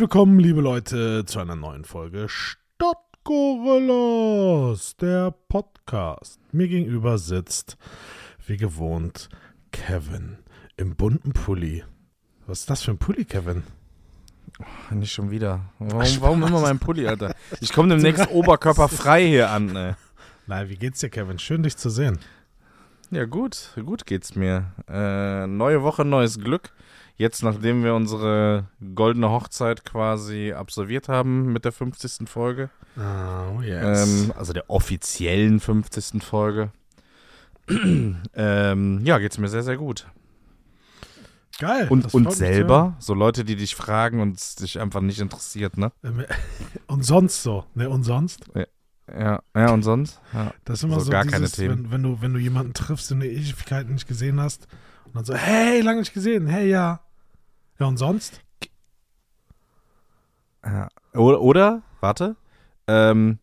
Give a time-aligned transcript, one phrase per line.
[0.00, 6.40] Herzlich willkommen, liebe Leute, zu einer neuen Folge Stadtgorillas, der Podcast.
[6.52, 7.76] Mir gegenüber sitzt,
[8.46, 9.28] wie gewohnt,
[9.72, 10.38] Kevin
[10.78, 11.84] im bunten Pulli.
[12.46, 13.62] Was ist das für ein Pulli, Kevin?
[14.90, 15.66] Nicht schon wieder.
[15.78, 17.34] Warum, warum immer mein Pulli, Alter?
[17.60, 19.92] Ich komme demnächst oberkörperfrei hier an, ey.
[20.46, 21.38] Nein, wie geht's dir, Kevin?
[21.38, 22.18] Schön, dich zu sehen.
[23.10, 23.74] Ja, gut.
[23.84, 24.72] Gut geht's mir.
[24.88, 26.72] Äh, neue Woche, neues Glück.
[27.16, 32.28] Jetzt, nachdem wir unsere goldene Hochzeit quasi absolviert haben mit der 50.
[32.28, 32.70] Folge.
[32.96, 34.08] Oh, yes.
[34.08, 36.22] Ähm, also der offiziellen 50.
[36.22, 36.70] Folge.
[38.34, 40.06] ähm, ja, geht's mir sehr, sehr gut.
[41.58, 41.88] Geil.
[41.90, 45.92] Und, und selber, so Leute, die dich fragen und es dich einfach nicht interessiert, ne?
[46.02, 46.24] hören.
[46.86, 47.90] Und sonst so, ne?
[47.90, 48.46] Und sonst?
[49.06, 50.20] Ja, ja, und sonst?
[50.32, 50.54] Ja.
[50.64, 51.84] Das ist immer So so, gar dieses, keine Themen.
[51.84, 54.68] Wenn, wenn, du, wenn du jemanden triffst, den du Ewigkeit nicht gesehen hast
[55.10, 57.00] und dann so, hey, lange nicht gesehen, hey, ja.
[57.80, 58.40] Ja, und sonst?
[61.14, 62.36] Oder, oder warte.
[62.86, 63.38] Ähm,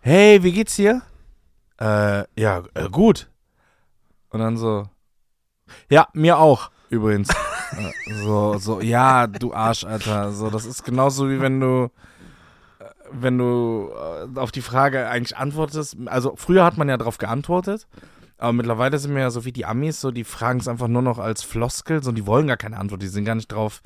[0.00, 1.02] hey, wie geht's dir?
[1.80, 3.28] Äh, ja, äh, gut.
[4.30, 4.88] Und dann so.
[5.88, 7.28] Ja, mir auch, übrigens.
[7.74, 10.30] Äh, so, so, ja, du Arsch, Alter.
[10.30, 11.90] So, das ist genauso wie wenn du,
[12.78, 15.96] äh, wenn du äh, auf die Frage eigentlich antwortest.
[16.06, 17.88] Also, früher hat man ja darauf geantwortet.
[18.38, 21.02] Aber mittlerweile sind wir ja so wie die Amis, so die fragen es einfach nur
[21.02, 23.80] noch als Floskel, so die wollen gar keine Antwort, die sind gar nicht drauf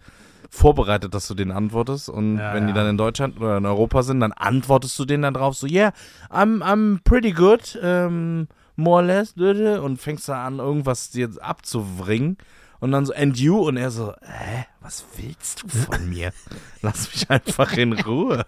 [0.51, 2.09] vorbereitet, dass du denen antwortest.
[2.09, 2.77] Und Ja, wenn die ja.
[2.77, 5.93] dann in Deutschland oder in Europa sind, dann antwortest du denen dann drauf, so, yeah,
[6.31, 12.39] I'm, I'm pretty good, um, more or less, und fängst da an, irgendwas dir abzuwringen.
[12.81, 13.59] Und dann so, and you?
[13.59, 16.33] Und er so, hä, was willst du von mir?
[16.81, 18.47] Lass mich einfach in Ruhe.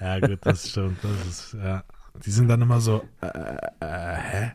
[0.00, 0.98] Ja, gut, das stimmt.
[1.02, 1.82] Das ist, ja.
[2.24, 4.52] Die sind dann immer so, äh, äh, hä?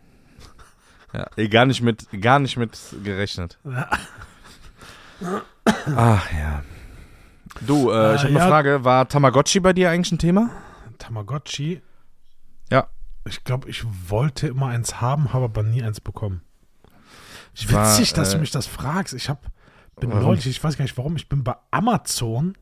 [1.13, 3.57] Ja, gar nicht mit, gar nicht mit gerechnet.
[3.63, 3.89] Ja.
[5.95, 6.63] Ach ja.
[7.61, 8.47] Du, äh, ich Äh, habe eine ja.
[8.47, 8.83] Frage.
[8.83, 10.49] War Tamagotchi bei dir eigentlich ein Thema?
[10.97, 11.81] Tamagotchi.
[12.71, 12.87] Ja.
[13.25, 16.41] Ich glaube, ich wollte immer eins haben, habe aber nie eins bekommen.
[17.53, 19.13] Ich war, Witzig, dass äh, du mich das fragst.
[19.13, 19.41] Ich habe,
[19.99, 20.23] bin Warum?
[20.23, 22.55] neulich, ich weiß gar nicht warum, ich bin bei Amazon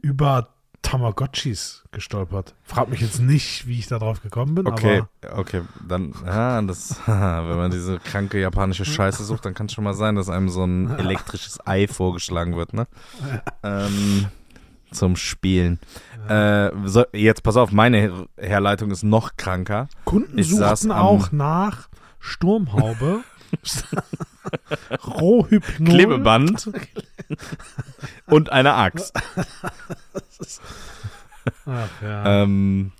[0.00, 0.54] über
[0.92, 2.54] Tamagotchis gestolpert.
[2.64, 6.60] Frag mich jetzt nicht, wie ich da drauf gekommen bin, Okay, aber okay, dann, ja,
[6.60, 10.28] das, wenn man diese kranke japanische Scheiße sucht, dann kann es schon mal sein, dass
[10.28, 12.86] einem so ein elektrisches Ei vorgeschlagen wird, ne?
[13.62, 14.26] Ähm,
[14.90, 15.80] zum Spielen.
[16.28, 19.88] Äh, so, jetzt pass auf, meine Her Herleitung ist noch kranker.
[20.04, 21.88] Kunden ich suchten auch nach
[22.18, 23.20] Sturmhaube,
[25.06, 25.88] Rohhypnol.
[25.88, 26.70] Klebeband
[28.26, 29.14] und eine Axt.
[31.66, 32.42] Ach, ja.
[32.42, 32.92] Ähm,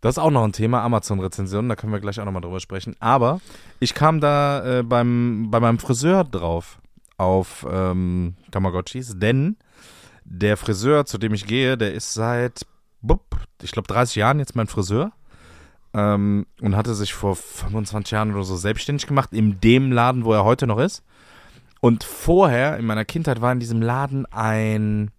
[0.00, 2.96] das ist auch noch ein Thema, Amazon-Rezensionen, da können wir gleich auch nochmal drüber sprechen.
[3.00, 3.40] Aber
[3.80, 6.78] ich kam da äh, beim, bei meinem Friseur drauf
[7.18, 9.56] auf ähm, Tamagotchis, denn
[10.24, 12.64] der Friseur, zu dem ich gehe, der ist seit,
[13.62, 15.12] ich glaube, 30 Jahren jetzt mein Friseur.
[15.92, 20.32] Ähm, und hatte sich vor 25 Jahren oder so selbstständig gemacht, in dem Laden, wo
[20.32, 21.02] er heute noch ist.
[21.80, 25.10] Und vorher, in meiner Kindheit, war in diesem Laden ein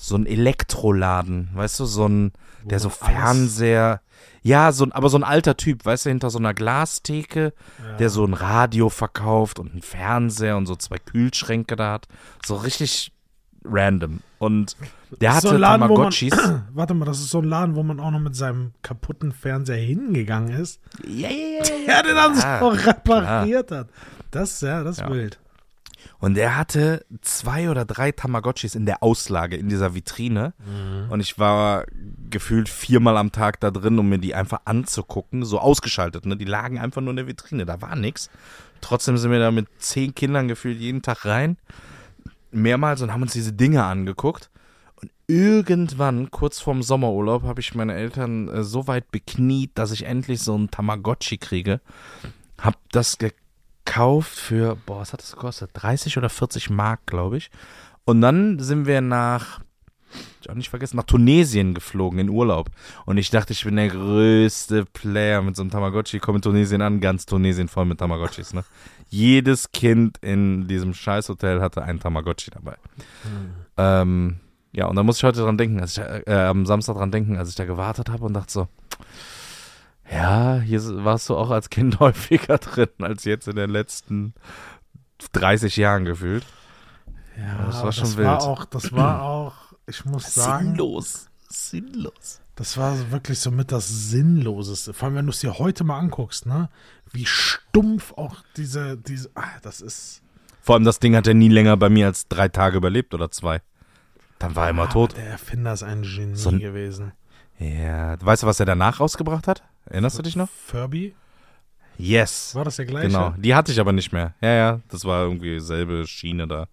[0.00, 2.32] so ein Elektroladen, weißt du, so ein,
[2.62, 4.00] der so Fernseher,
[4.42, 7.52] ja, so ein, aber so ein alter Typ, weißt du, hinter so einer Glastheke,
[7.84, 7.96] Ja.
[7.96, 12.06] der so ein Radio verkauft und einen Fernseher und so zwei Kühlschränke da hat.
[12.46, 13.12] So richtig
[13.64, 14.20] random.
[14.38, 14.76] Und
[15.20, 16.32] der hatte so Laden, wo man- Tamagotchis.
[16.72, 19.76] Warte mal, das ist so ein Laden, wo man auch noch mit seinem kaputten Fernseher
[19.76, 20.80] hingegangen ist.
[21.06, 21.28] Ja,
[21.86, 23.88] Der den dann klar, so repariert hat.
[24.30, 25.10] Das, ja, das ist Ja.
[25.10, 25.38] wild.
[26.20, 30.52] Und er hatte zwei oder drei Tamagotchis in der Auslage, in dieser Vitrine.
[31.10, 31.86] Und ich war
[32.30, 35.44] gefühlt viermal am Tag da drin, um mir die einfach anzugucken.
[35.44, 36.36] So ausgeschaltet, ne?
[36.36, 38.30] Die lagen einfach nur in der Vitrine, da war nix.
[38.80, 41.56] Trotzdem sind wir da mit zehn Kindern gefühlt jeden Tag rein.
[42.50, 44.50] Mehrmals und haben uns diese Dinge angeguckt.
[45.00, 50.04] Und irgendwann, kurz vorm Sommerurlaub, habe ich meine Eltern äh, so weit bekniet, dass ich
[50.04, 51.80] endlich so ein Tamagotchi kriege.
[52.60, 55.70] Hab das gekauft für, boah, was hat das gekostet?
[55.74, 57.50] 30 oder 40 Mark, glaube ich.
[58.04, 59.60] Und dann sind wir nach,
[60.40, 62.70] ich auch nicht vergessen, nach Tunesien geflogen in Urlaub.
[63.06, 66.18] Und ich dachte, ich bin der größte Player mit so einem Tamagotchi.
[66.18, 68.64] Komme in Tunesien an, ganz Tunesien voll mit Tamagotchis, ne?
[69.08, 72.76] Jedes Kind in diesem Scheißhotel hatte ein Tamagotchi dabei.
[73.76, 74.40] Ähm,
[74.72, 77.36] ja, und da muss ich heute dran denken, als ich äh, am Samstag dran denken,
[77.36, 78.68] als ich da gewartet habe und dachte so,
[80.10, 84.34] ja, hier warst du auch als Kind häufiger drin als jetzt in den letzten
[85.32, 86.44] 30 Jahren gefühlt.
[87.38, 88.26] Ja, Das war schon das wild.
[88.26, 89.54] War auch, das war auch,
[89.86, 91.28] ich muss sagen, Sinnlos.
[91.48, 92.40] Sinnlos.
[92.56, 94.92] das war wirklich so mit das Sinnloseste.
[94.92, 96.68] Vor allem, wenn du es dir heute mal anguckst, ne?
[97.12, 100.22] Wie stumpf auch diese, diese, ah, das ist,
[100.62, 103.30] Vor allem das Ding hat ja nie länger bei mir als drei Tage überlebt oder
[103.30, 103.60] zwei.
[104.38, 105.16] Dann war er immer Aber tot.
[105.16, 107.12] Der Erfinder ist ein Genie So ein- gewesen.
[107.58, 108.16] Ja.
[108.20, 109.64] Weißt du, was er danach rausgebracht hat?
[109.86, 110.48] Erinnerst du dich noch?
[110.48, 111.14] Furby?
[111.96, 112.54] Yes.
[112.54, 113.08] War das der gleiche?
[113.08, 113.34] Genau.
[113.36, 114.34] Die hatte ich aber nicht mehr.
[114.40, 114.80] Ja, ja.
[114.88, 116.68] Das war irgendwie selbe Schiene da.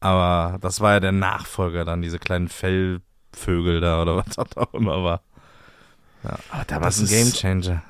[0.00, 5.02] Aber das war ja der Nachfolger dann, diese kleinen Fellvögel da oder was auch immer
[5.02, 5.22] war.
[6.24, 7.82] Ja, aber da war Das es ein Gamechanger.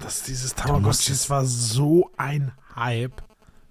[0.00, 3.22] Das, dieses Tamagotchi, das war so ein Hype.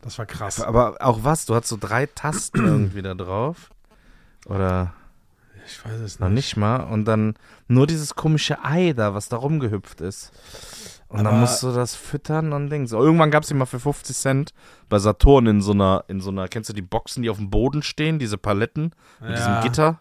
[0.01, 0.59] Das war krass.
[0.61, 1.45] Aber auch was?
[1.45, 3.69] Du hast so drei Tasten irgendwie da drauf.
[4.45, 4.93] Oder
[5.65, 6.77] Ich weiß es noch nicht mal.
[6.81, 7.35] Und dann
[7.69, 10.31] nur dieses komische Ei da, was da rumgehüpft ist.
[11.07, 12.91] Und dann Aber- musst du das füttern und Dings.
[12.91, 14.53] Irgendwann gab es die mal für 50 Cent
[14.89, 17.49] bei Saturn in so einer, in so einer, kennst du die Boxen, die auf dem
[17.49, 19.35] Boden stehen, diese Paletten mit Ja.
[19.35, 19.99] diesem Gitter?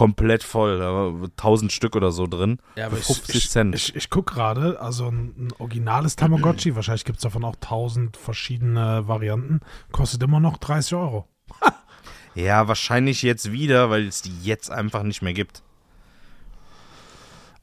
[0.00, 2.58] Komplett voll, da war 1000 Stück oder so drin.
[2.74, 3.74] Ja, aber für ich, 50 ich, Cent.
[3.74, 8.16] Ich, ich gucke gerade, also ein, ein originales Tamagotchi, wahrscheinlich gibt es davon auch tausend
[8.16, 9.60] verschiedene Varianten,
[9.92, 11.28] kostet immer noch 30 Euro.
[12.36, 15.64] Ja, wahrscheinlich jetzt wieder, weil es die jetzt einfach nicht mehr gibt.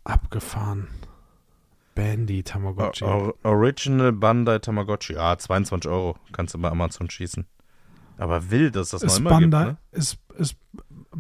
[0.04, 0.90] Abgefahren.
[1.96, 3.04] Bandy Tamagotchi.
[3.04, 5.18] Or Original Bandai Tamagotchi.
[5.18, 6.18] Ah, 22 Euro.
[6.32, 7.48] Kannst du bei Amazon schießen.
[8.18, 10.00] Aber wild, dass das noch ist, immer Bandai, gibt, ne?
[10.00, 10.56] ist, ist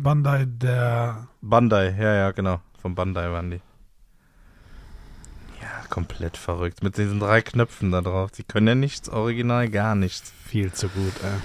[0.01, 1.27] Bandai der.
[1.41, 2.59] Bandai, ja, ja, genau.
[2.81, 3.61] Von Bandai waren die.
[5.61, 6.83] Ja, komplett verrückt.
[6.83, 8.31] Mit diesen drei Knöpfen da drauf.
[8.31, 10.31] Die können ja nichts, original gar nichts.
[10.45, 11.39] Viel zu gut, ey.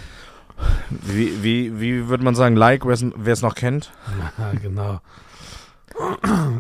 [0.91, 3.93] Wie, wie, wie würde man sagen, like, wer es noch kennt?
[4.39, 5.01] Ja, genau.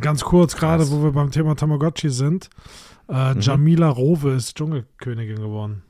[0.00, 2.50] Ganz kurz, gerade wo wir beim Thema Tamagotchi sind.
[3.08, 3.40] Äh, Mhm.
[3.40, 5.82] Jamila Rowe ist Dschungelkönigin geworden.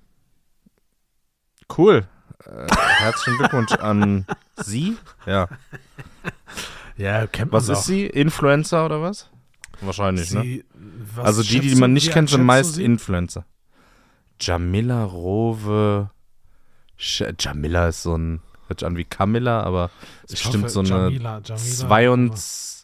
[1.77, 2.07] Cool.
[2.47, 4.97] Äh, herzlichen Glückwunsch an Sie.
[5.27, 5.49] Ja.
[6.97, 8.07] Ja, kennt Was ist sie?
[8.07, 9.29] Influencer oder was?
[9.81, 10.43] Wahrscheinlich, ne?
[10.43, 10.65] Sie,
[11.15, 12.85] was Also die, die man nicht kennt, sind meist sie?
[12.85, 13.45] Influencer.
[14.41, 16.11] Jamila Rowe.
[16.99, 18.41] Sch- Jamila ist so ein.
[18.69, 19.91] Hört sich an wie Camilla, aber
[20.25, 22.82] ist Ich bestimmt hoffe, so eine Jamila, Jamila, 22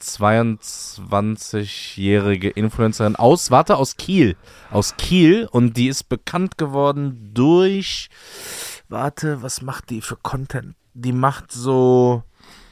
[0.00, 4.36] 22-jährige Influencerin aus, warte, aus Kiel.
[4.70, 8.08] Aus Kiel und die ist bekannt geworden durch,
[8.88, 10.76] warte, was macht die für Content?
[10.94, 12.24] Die macht so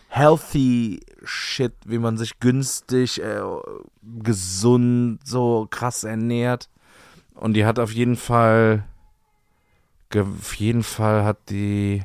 [0.08, 3.40] healthy Shit, wie man sich günstig, äh,
[4.02, 6.68] gesund, so krass ernährt.
[7.34, 8.84] Und die hat auf jeden Fall,
[10.14, 12.02] auf jeden Fall hat die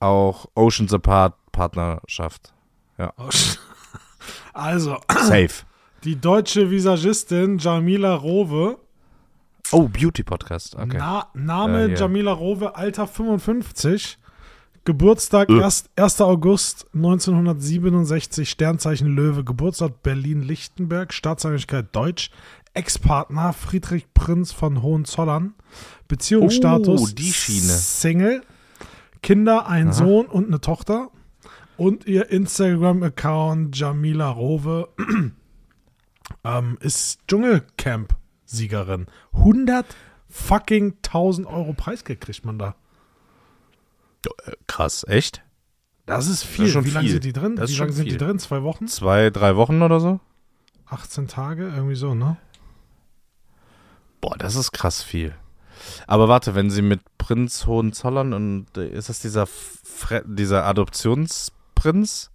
[0.00, 2.55] auch Oceans Apart Partnerschaft.
[4.52, 5.50] Also, Safe.
[6.04, 8.78] die deutsche Visagistin Jamila Rowe,
[9.72, 10.76] Oh, Beauty Podcast.
[10.76, 10.96] Okay.
[10.96, 11.96] Na, Name Äh, hier.
[11.98, 14.16] Jamila Rowe, Alter 55,
[14.84, 15.58] Geburtstag Äh.
[15.58, 16.20] erst, 1.
[16.20, 22.30] August 1967, Sternzeichen Löwe, Geburtsort Berlin-Lichtenberg, Staatsangehörigkeit Deutsch,
[22.74, 25.54] Ex-Partner Friedrich Prinz von Hohenzollern,
[26.06, 27.60] Beziehungsstatus Oh, die Schiene.
[27.72, 28.42] Single,
[29.22, 29.92] Kinder, ein Aha.
[29.94, 31.08] Sohn und eine Tochter
[31.76, 34.88] und ihr Instagram-Account Jamila Rowe
[36.44, 39.06] ähm, ist Dschungelcamp-Siegerin.
[39.32, 39.86] 100
[40.28, 42.76] fucking 1000 Euro Preisgeld kriegt man da.
[44.66, 45.42] Krass, echt?
[46.06, 46.66] Das ist viel.
[46.66, 47.56] ist schon Wie lange sind die drin?
[47.56, 48.38] Das Wie lange sind die drin?
[48.38, 48.86] Zwei Wochen?
[48.86, 50.20] Zwei, drei Wochen oder so?
[50.86, 51.68] 18 Tage?
[51.68, 52.36] Irgendwie so, ne?
[54.20, 55.34] Boah, das ist krass viel.
[56.06, 60.64] Aber warte, wenn sie mit Prinz Hohenzollern und äh, ist das dieser Fre dieser
[61.76, 62.30] Adoptionsprinz?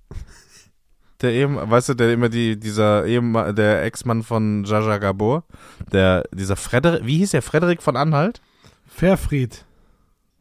[1.22, 5.44] Der eben, weißt du, der immer die, dieser Ehemann, der Ex-Mann von Jaja Gabor,
[5.92, 8.42] der, dieser Frederik, wie hieß der, Frederik von Anhalt?
[8.88, 9.66] Fairfried.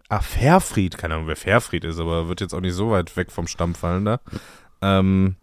[0.09, 3.30] Ah, Fairfried, keine Ahnung, wer Fairfried ist, aber wird jetzt auch nicht so weit weg
[3.30, 4.21] vom Stamm fallen da.
[4.80, 5.37] Ähm,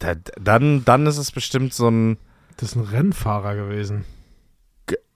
[0.00, 2.18] da, dann, dann ist es bestimmt so ein,
[2.58, 4.04] Das ist ein Rennfahrer gewesen.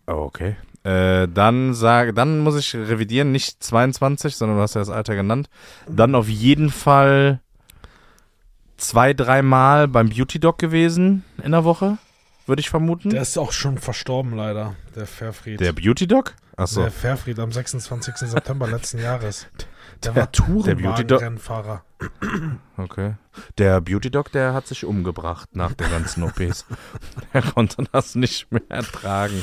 [0.06, 0.56] oh, okay.
[0.84, 5.14] Äh, dann sage, dann muss ich revidieren, nicht 22, sondern du hast ja das Alter
[5.14, 5.48] genannt.
[5.88, 7.40] Dann auf jeden Fall
[8.76, 11.96] zwei, dreimal beim Beauty Doc gewesen in der Woche,
[12.46, 13.10] würde ich vermuten.
[13.10, 15.58] Der ist auch schon verstorben, leider, der Fairfried.
[15.60, 16.34] Der Beauty Doc?
[16.56, 16.82] Achso.
[16.82, 18.16] Der Fairfried am 26.
[18.16, 19.46] September letzten Jahres.
[20.02, 21.84] Der, Der- war der Tourenwagen-Rennfahrer.
[22.76, 23.14] Okay.
[23.56, 26.66] Der Beauty Doc, der hat sich umgebracht nach den ganzen OPs.
[27.32, 29.42] er konnte das nicht mehr ertragen.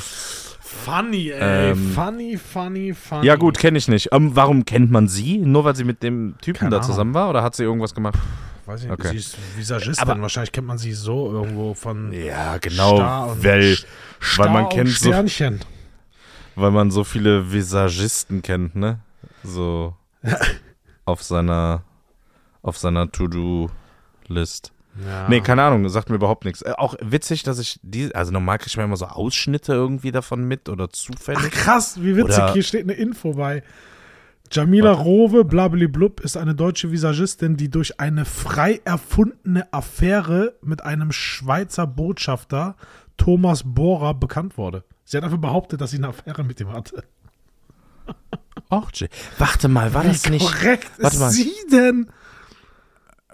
[0.84, 1.70] Funny, ey.
[1.70, 3.26] Ähm, funny, funny, funny.
[3.26, 4.08] Ja gut, kenne ich nicht.
[4.12, 5.38] Ähm, warum kennt man sie?
[5.38, 6.90] Nur weil sie mit dem Typen Keine da Ahnung.
[6.90, 8.18] zusammen war oder hat sie irgendwas gemacht?
[8.66, 8.98] Weiß ich nicht.
[8.98, 9.08] Okay.
[9.10, 10.08] Sie ist Visagistin.
[10.08, 13.76] Aber- Wahrscheinlich kennt man sie so irgendwo von Ja, Star genau, und weil,
[14.20, 15.60] Star weil man kennt so, Sternchen.
[16.56, 19.00] weil man so viele Visagisten kennt, ne?
[19.44, 19.94] So
[21.04, 21.82] auf seiner
[22.62, 24.72] auf seiner To-Do-List.
[25.06, 25.26] Ja.
[25.28, 26.62] Nee, keine Ahnung, sagt mir überhaupt nichts.
[26.62, 30.12] Äh, auch witzig, dass ich die, also normal kriege ich mir immer so Ausschnitte irgendwie
[30.12, 31.50] davon mit oder Ach, zufällig.
[31.50, 32.36] krass, wie witzig.
[32.42, 33.62] Oder- Hier steht eine Info bei.
[34.50, 35.02] Jamila Warte.
[35.04, 41.86] Rowe, blablablub, ist eine deutsche Visagistin, die durch eine frei erfundene Affäre mit einem Schweizer
[41.86, 42.76] Botschafter,
[43.16, 44.84] Thomas Bohrer, bekannt wurde.
[45.04, 47.02] Sie hat einfach behauptet, dass sie eine Affäre mit ihm hatte.
[48.94, 49.08] Jay.
[49.38, 50.44] Warte mal, war das nicht.
[50.46, 51.30] korrekt warte ist mal.
[51.30, 52.08] sie denn?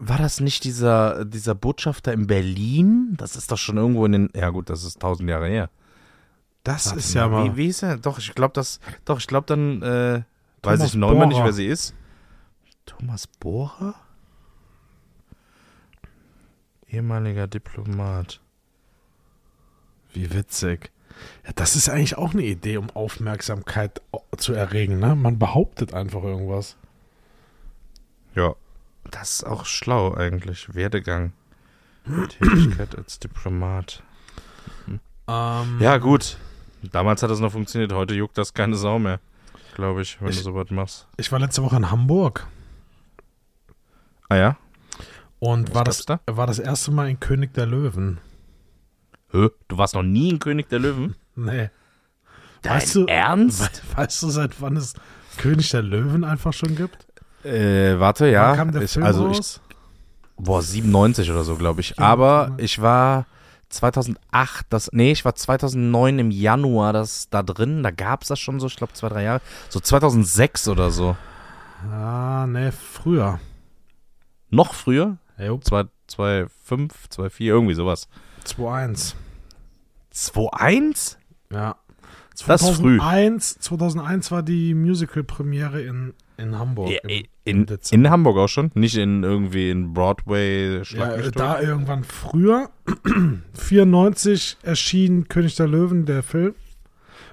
[0.01, 3.15] War das nicht dieser, dieser Botschafter in Berlin?
[3.17, 4.31] Das ist doch schon irgendwo in den.
[4.35, 5.71] Ja, gut, das ist tausend Jahre her.
[6.65, 7.45] Das Warte ist ja mal.
[7.53, 7.97] Wie, wie ist er?
[7.97, 8.81] Doch, ich glaube, das.
[9.05, 10.23] Doch, ich glaube, dann äh,
[10.63, 11.95] weiß ich noch immer nicht, wer sie ist.
[12.87, 13.95] Thomas Bohrer?
[16.91, 18.41] Ehemaliger Diplomat.
[20.13, 20.91] Wie witzig.
[21.45, 25.15] Ja, das ist eigentlich auch eine Idee, um Aufmerksamkeit au- zu erregen, ne?
[25.15, 26.77] Man behauptet einfach irgendwas.
[28.35, 28.55] Ja.
[29.11, 30.75] Das ist auch schlau eigentlich.
[30.75, 31.33] Werdegang.
[32.29, 34.03] Tätigkeit als Diplomat.
[35.27, 36.39] Ähm, Ja, gut.
[36.93, 37.93] Damals hat das noch funktioniert.
[37.93, 39.21] Heute juckt das keine Sau mehr.
[39.75, 41.07] Glaube ich, wenn Ich- du sowas machst.
[41.17, 42.47] Ich war letzte Woche in Hamburg
[44.29, 44.57] Ah ja?
[45.39, 48.21] und Was war das, gab's war das erste Mal in König der Löwen.
[49.31, 49.49] Hä?
[49.69, 51.15] Du warst noch nie ein König der Löwen?
[51.37, 51.71] Nee.
[52.63, 53.61] Dein Weißt du- Ernst?
[53.93, 54.95] We weißt du, seit wann es
[55.37, 57.07] König der Löwen einfach schon gibt?
[57.49, 58.51] Äh, warte, ja.
[58.51, 59.61] Wann kam der ich, Film also ich, raus?
[60.37, 61.91] boah, 97 oder so, glaube ich.
[61.91, 62.63] Ja, Aber ne?
[62.63, 63.27] ich war
[63.71, 67.83] 2008, das, nee, ich war 2009 im Januar das da drin.
[67.83, 69.41] Da gab es das schon so, ich glaube zwei, drei Jahre.
[69.69, 71.17] So 2006 oder so.
[71.93, 73.41] Ah, nee, früher.
[74.51, 75.19] Noch früher?
[75.39, 78.09] Jo, 2005, 2004, irgendwie sowas.
[78.45, 79.15] 2-1.
[80.13, 81.17] 2-1?
[81.53, 81.77] Ja.
[82.47, 82.99] Das ist früh.
[82.99, 86.91] 2001, 2001 war die Musical-Premiere in, in Hamburg.
[86.91, 88.11] Ja, im- in, in.
[88.11, 88.71] Hamburg auch schon?
[88.75, 92.71] Nicht in irgendwie in Broadway, Ja, da irgendwann früher.
[93.55, 96.55] 94 erschien König der Löwen, der Film.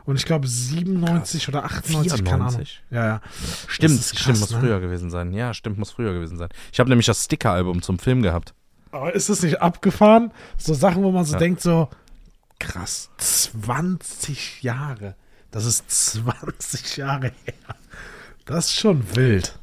[0.05, 2.49] Und ich glaube 97 oder 98, keine Ahnung.
[2.49, 2.83] 94?
[2.91, 3.21] Ja, ja.
[3.67, 4.59] Stimmt, Das ist stimmt, krass, muss ne?
[4.59, 5.33] früher gewesen sein.
[5.33, 6.49] Ja, stimmt, muss früher gewesen sein.
[6.71, 8.53] Ich habe nämlich das Sticker-Album zum Film gehabt.
[8.91, 10.31] Aber ist es nicht abgefahren?
[10.57, 11.39] So Sachen, wo man so Ja.
[11.39, 11.89] denkt, so
[12.59, 15.15] krass, 20 Jahre.
[15.51, 17.75] Das ist 20 Jahre her.
[18.45, 19.57] Das ist schon wild.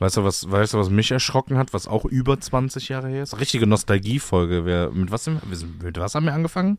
[0.00, 3.22] Weißt du, was, weißt du, was mich erschrocken hat, was auch über 20 Jahre her
[3.22, 3.38] ist?
[3.38, 4.64] Richtige Nostalgiefolge.
[4.64, 6.78] Wir, mit, was, mit was haben wir angefangen?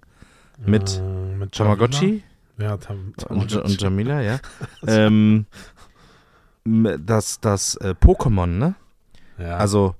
[0.66, 2.24] Mit Äh, mit Tamagotchi
[2.58, 3.58] Ja, Tam und, Tamagotchi.
[3.60, 4.40] und Jamila, ja.
[4.88, 5.46] ähm,
[6.66, 8.76] das das äh, Pokémon, ne?
[9.38, 9.58] ja.
[9.58, 9.96] Also,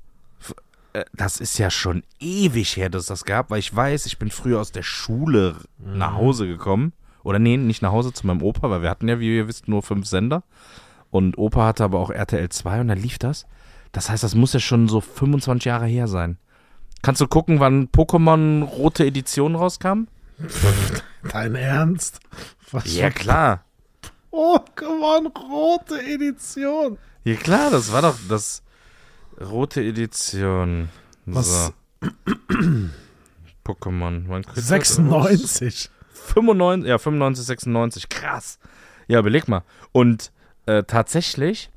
[0.94, 4.18] äh, das ist ja schon ewig her, dass es das gab, weil ich weiß, ich
[4.20, 6.94] bin früher aus der Schule nach Hause gekommen.
[7.24, 9.68] Oder nee, nicht nach Hause zu meinem Opa, weil wir hatten ja, wie ihr wisst,
[9.68, 10.42] nur fünf Sender.
[11.12, 13.46] Und Opa hatte aber auch RTL 2 und da lief das.
[13.92, 16.38] Das heißt, das muss ja schon so 25 Jahre her sein.
[17.02, 20.08] Kannst du gucken, wann Pokémon rote Edition rauskam?
[21.32, 22.20] Dein Ernst?
[22.72, 23.66] Was Ja, klar.
[24.32, 26.98] Pokémon rote Edition.
[27.24, 28.64] Ja, klar, das war doch das
[29.40, 30.90] rote Edition.
[31.26, 31.68] Was?
[31.68, 31.74] So.
[33.66, 34.24] Pokémon.
[34.28, 34.98] Wann kommt das raus?
[34.98, 35.90] 96.
[36.14, 38.60] 95, ja, 95, 96, krass.
[39.08, 39.64] Ja, überleg mal.
[39.92, 40.32] Und
[40.66, 41.70] äh, tatsächlich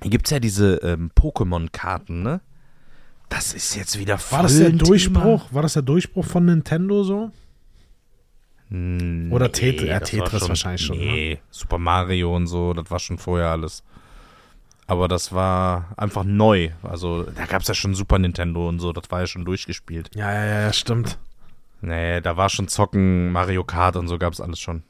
[0.00, 2.40] gibt es ja diese ähm, Pokémon-Karten, ne?
[3.28, 5.46] Das ist jetzt wieder voll War das der Durchbruch?
[5.52, 7.30] War das der Durchbruch von Nintendo so?
[8.70, 11.04] Oder Nee, Tetris- ja, das war Tetris wahrscheinlich schon, ne?
[11.04, 13.82] Nee, Super Mario und so, das war schon vorher alles.
[14.86, 16.70] Aber das war einfach neu.
[16.82, 20.10] Also, da gab es ja schon Super Nintendo und so, das war ja schon durchgespielt.
[20.14, 21.18] Ja, ja, ja, ja, stimmt.
[21.80, 24.82] Nee, da war schon Zocken, Mario Kart und so gab es alles schon.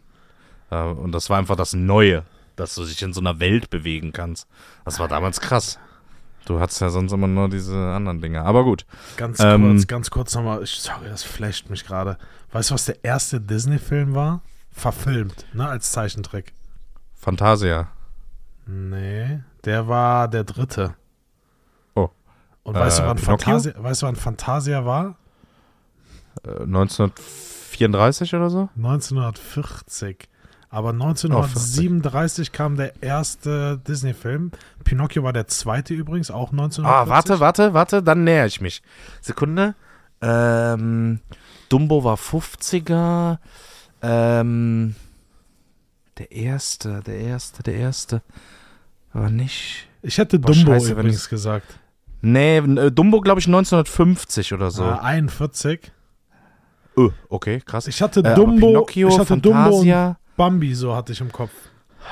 [0.70, 2.24] Äh, und das war einfach das Neue,
[2.56, 4.46] dass du dich in so einer Welt bewegen kannst.
[4.84, 5.78] Das war damals krass.
[6.46, 8.42] Du hattest ja sonst immer nur diese anderen Dinge.
[8.44, 8.84] Aber gut.
[9.16, 10.62] Ganz Ähm, kurz, ganz kurz nochmal.
[10.62, 12.18] Ich, sorry, das flasht mich gerade.
[12.52, 14.42] Weißt du, was der erste Disney-Film war?
[14.70, 16.52] Verfilmt, ne, als Zeichentrick.
[17.14, 17.88] Fantasia.
[18.66, 20.94] Nee, der war der dritte.
[21.94, 22.10] Oh.
[22.62, 23.18] Und weißt, Äh, du, wann?
[23.18, 25.16] Fantasia, weißt du, wann Fantasia war?
[26.44, 28.68] Äh, 1934 oder so?
[28.76, 30.28] 1940.
[30.74, 34.50] Aber 1937 kam der erste Disney-Film.
[34.82, 36.84] Pinocchio war der zweite übrigens, auch 1940.
[36.84, 38.82] Ah, warte, warte, warte, dann näher ich mich.
[39.20, 39.74] Sekunde.
[40.20, 41.20] Ähm,
[41.68, 43.38] Dumbo war 50er.
[44.02, 44.96] Ähm,
[46.18, 48.22] der erste, der erste, der erste.
[49.12, 49.86] Aber nicht.
[50.02, 51.78] Ich hätte Boah, Dumbo scheiße, übrigens ich's- gesagt.
[52.20, 54.82] Nee, äh, Dumbo glaube ich 1950 oder so.
[54.82, 55.92] Ah, 41.
[56.96, 57.86] Öh, okay, krass.
[57.86, 60.16] Ich hatte Äh, Dumbo, Pinocchio, ich hatte Dumbo und Fantasia.
[60.36, 61.52] Bambi, so hatte ich im Kopf.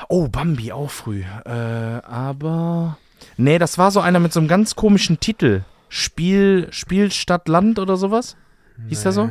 [0.09, 1.23] Oh, Bambi auch früh.
[1.45, 2.97] Äh, aber.
[3.37, 5.63] Nee, das war so einer mit so einem ganz komischen Titel.
[5.89, 8.35] Spiel, Spiel Stadt Land oder sowas?
[8.89, 9.29] Hieß der so?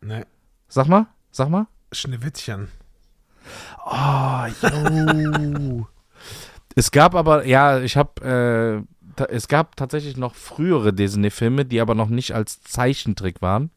[0.00, 0.24] Nee.
[0.68, 1.66] Sag mal, sag mal.
[1.90, 2.68] Schneewittchen.
[3.84, 5.86] Oh, yo.
[6.74, 8.86] Es gab aber, ja, ich habe,
[9.18, 13.70] äh, es gab tatsächlich noch frühere Disney-Filme, die aber noch nicht als Zeichentrick waren.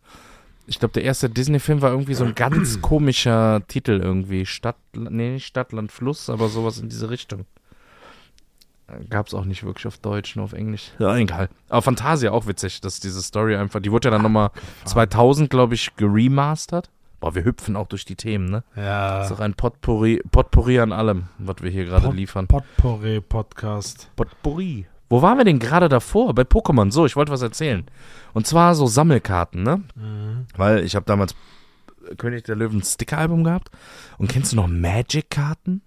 [0.67, 4.45] Ich glaube, der erste Disney-Film war irgendwie so ein ganz komischer Titel irgendwie.
[4.45, 7.45] Stadt, nee, nicht Stadt, Land, Fluss, aber sowas in diese Richtung.
[9.09, 10.91] Gab es auch nicht wirklich auf Deutsch, nur auf Englisch.
[10.99, 11.49] Ja, egal.
[11.69, 14.51] Aber Fantasia auch witzig, dass diese Story einfach, die wurde ja dann nochmal
[14.85, 16.91] 2000, glaube ich, geremastert.
[17.19, 18.63] Boah, wir hüpfen auch durch die Themen, ne?
[18.75, 19.17] Ja.
[19.19, 22.45] Das ist auch ein Potpourri, Potpourri an allem, was wir hier gerade Pot- liefern.
[22.47, 24.11] Potpourri-Podcast.
[24.15, 24.85] Potpourri.
[25.09, 26.33] Wo waren wir denn gerade davor?
[26.33, 26.91] Bei Pokémon.
[26.91, 27.85] So, ich wollte was erzählen.
[28.33, 29.83] Und zwar so Sammelkarten, ne?
[29.95, 30.47] Mhm.
[30.55, 31.35] Weil ich habe damals
[32.17, 33.69] König der Löwen Sticker-Album gehabt.
[34.17, 35.81] Und kennst du noch Magic-Karten?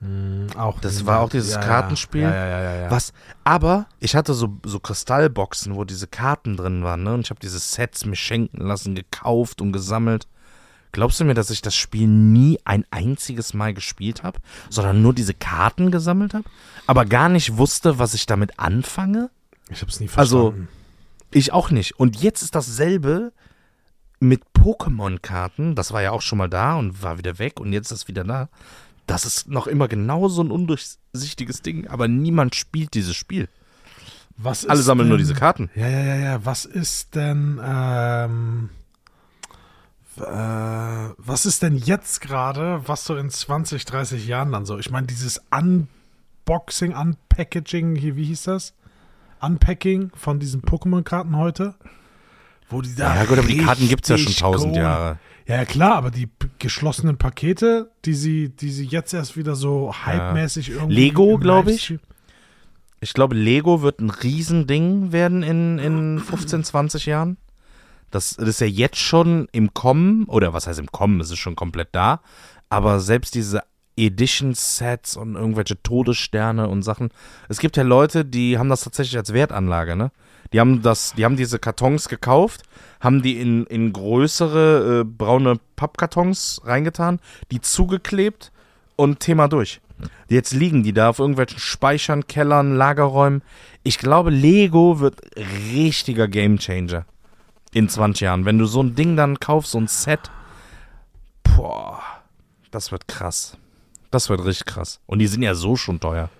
[0.00, 0.48] Mhm.
[0.56, 1.60] Auch Das war auch dieses ja.
[1.60, 2.22] Kartenspiel?
[2.22, 2.90] Ja, ja, ja, ja, ja.
[2.90, 3.12] Was?
[3.44, 7.14] Aber ich hatte so, so Kristallboxen, wo diese Karten drin waren, ne?
[7.14, 10.28] Und ich habe diese Sets mir schenken lassen, gekauft und gesammelt.
[10.92, 14.38] Glaubst du mir, dass ich das Spiel nie ein einziges Mal gespielt habe,
[14.70, 16.44] sondern nur diese Karten gesammelt habe,
[16.86, 19.30] aber gar nicht wusste, was ich damit anfange?
[19.70, 20.68] Ich hab's nie Also- verstanden.
[21.30, 22.00] Ich auch nicht.
[22.00, 23.32] Und jetzt ist dasselbe
[24.18, 25.74] mit Pokémon-Karten.
[25.74, 28.08] Das war ja auch schon mal da und war wieder weg und jetzt ist es
[28.08, 28.48] wieder da.
[29.06, 33.48] Das ist noch immer genauso ein undurchsichtiges Ding, aber niemand spielt dieses Spiel.
[34.40, 35.68] was Alle sammeln nur denn- diese Karten.
[35.74, 36.44] Ja, ja, ja, ja.
[36.46, 38.70] Was ist denn, ähm,
[40.20, 44.78] äh, was ist denn jetzt gerade, was so in 20, 30 Jahren dann so?
[44.78, 48.74] Ich meine, dieses Unboxing, Unpackaging, hier, wie hieß das?
[49.40, 51.74] Unpacking von diesen Pokémon-Karten heute?
[52.68, 55.18] Wo die da Ja, gut, aber die Karten gibt's ja schon tausend Jahre.
[55.46, 59.94] Ja, ja, klar, aber die geschlossenen Pakete, die sie, die sie jetzt erst wieder so
[59.94, 60.94] hypemäßig irgendwie.
[60.94, 61.98] Lego, im glaub ich.
[63.00, 67.38] Ich glaube, Lego wird ein Riesending werden in, in 15, 20 Jahren.
[68.10, 71.38] Das, das ist ja jetzt schon im Kommen, oder was heißt im Kommen, es ist
[71.38, 72.20] schon komplett da.
[72.70, 73.62] Aber selbst diese
[73.98, 77.10] Edition-Sets und irgendwelche Todessterne und Sachen.
[77.48, 80.12] Es gibt ja Leute, die haben das tatsächlich als Wertanlage, ne?
[80.52, 82.62] Die haben das, die haben diese Kartons gekauft,
[83.00, 88.50] haben die in, in größere äh, braune Pappkartons reingetan, die zugeklebt
[88.96, 89.80] und Thema durch.
[90.28, 93.42] Jetzt liegen die da auf irgendwelchen Speichern, Kellern, Lagerräumen.
[93.82, 95.20] Ich glaube, Lego wird
[95.72, 97.04] richtiger Gamechanger
[97.72, 98.44] in 20 Jahren.
[98.44, 100.30] Wenn du so ein Ding dann kaufst, so ein Set,
[101.44, 102.00] boah,
[102.70, 103.56] das wird krass.
[104.10, 105.00] Das wird richtig krass.
[105.06, 106.30] Und die sind ja so schon teuer.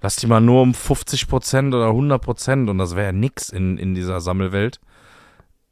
[0.00, 3.94] Lass die mal nur um 50% oder 100% und das wäre ja nix in, in
[3.94, 4.80] dieser Sammelwelt.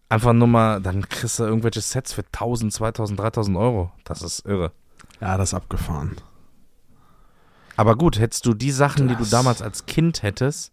[0.09, 3.93] Einfach nur mal, dann kriegst du irgendwelche Sets für 1000, 2000, 3000 Euro.
[4.05, 4.73] Das ist irre.
[5.21, 6.17] Ja, das ist abgefahren.
[7.77, 10.73] Aber gut, hättest du die Sachen, die du Das- damals als Kind hättest,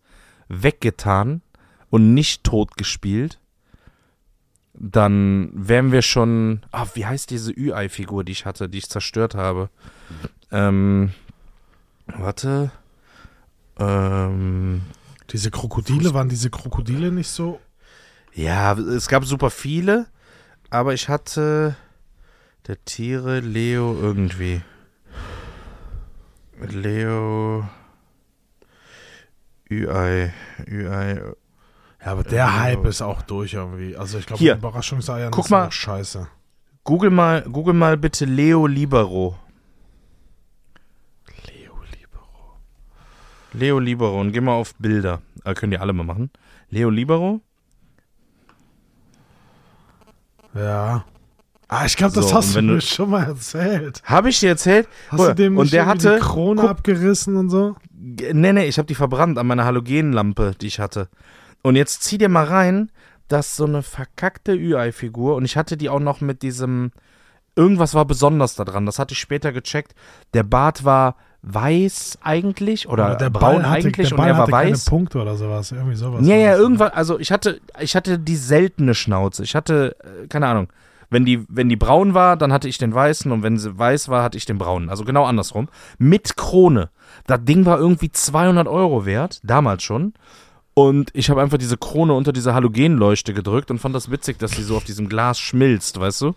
[0.50, 1.42] weggetan
[1.90, 3.40] und nicht tot gespielt,
[4.74, 6.62] dann wären wir schon.
[6.72, 9.70] Ah, wie heißt diese Ü-Ei-Figur, die ich hatte, die ich zerstört habe?
[10.52, 11.12] Ähm,
[12.06, 12.72] warte.
[13.80, 14.82] Ähm,
[15.32, 17.60] Diese Krokodile, waren diese Krokodile nicht so?
[18.34, 20.06] ja, es gab super viele,
[20.70, 21.76] aber ich hatte
[22.68, 24.62] der Tiere Leo irgendwie.
[26.60, 27.68] Leo.
[29.70, 30.34] Ü-Ei.
[30.68, 31.22] Ü-Ei.
[32.08, 33.98] Ja, aber der Äh, Hype ist auch durch irgendwie.
[33.98, 34.42] Also ich glaube,
[35.30, 35.70] Guck ist mal.
[35.70, 36.28] scheiße.
[36.86, 39.36] Google mal, Google mal bitte Leo Libero.
[41.46, 42.56] Leo Libero.
[43.52, 45.22] Leo Libero und geh mal auf Bilder.
[45.44, 46.32] Äh, können die alle mal machen.
[46.70, 47.42] Leo Libero.
[50.56, 51.04] Ja.
[51.68, 54.02] Ah, ich glaube, das So, hast du mir schon mal erzählt.
[54.06, 54.88] Habe ich dir erzählt?
[55.10, 56.16] Hast du dem und der hatte.
[56.16, 57.76] die Krone guck, abgerissen und so?
[57.92, 61.10] Nee, nee, ich habe die verbrannt an meiner Halogenlampe, die ich hatte.
[61.68, 62.94] Und jetzt zieh dir mal rein,
[63.28, 66.94] dass so eine verkackte Ü-Ei-Figur und ich hatte die auch noch mit diesem.
[67.58, 69.94] Irgendwas war besonders daran, das hatte ich später gecheckt.
[70.34, 74.34] Der Bart war weiß eigentlich oder der braun Ball hatte, eigentlich der und Ball er
[74.36, 74.86] war hatte keine weiß.
[74.86, 75.74] Punkte oder sowas.
[75.74, 76.26] Irgendwie sowas.
[76.26, 79.44] Ja, ja, irgendwann, also ich hatte, ich hatte die seltene Schnauze.
[79.44, 80.70] Ich hatte, äh, keine Ahnung,
[81.10, 84.08] wenn die, wenn die braun war, dann hatte ich den weißen und wenn sie weiß
[84.08, 84.90] war, hatte ich den braunen.
[84.90, 85.68] Also genau andersrum.
[85.98, 86.92] Mit Krone.
[87.26, 90.14] Das Ding war irgendwie 200 Euro wert, damals schon.
[90.78, 94.52] Und ich habe einfach diese Krone unter diese Halogenleuchte gedrückt und fand das witzig, dass
[94.52, 96.36] sie so auf diesem Glas schmilzt, weißt du?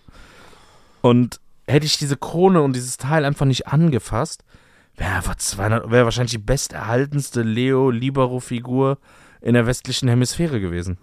[1.03, 4.43] Und hätte ich diese Krone und dieses Teil einfach nicht angefasst,
[4.97, 8.97] wäre einfach 200, wäre wahrscheinlich die besterhaltenste Leo Libero-Figur
[9.43, 10.97] in der westlichen Hemisphäre gewesen.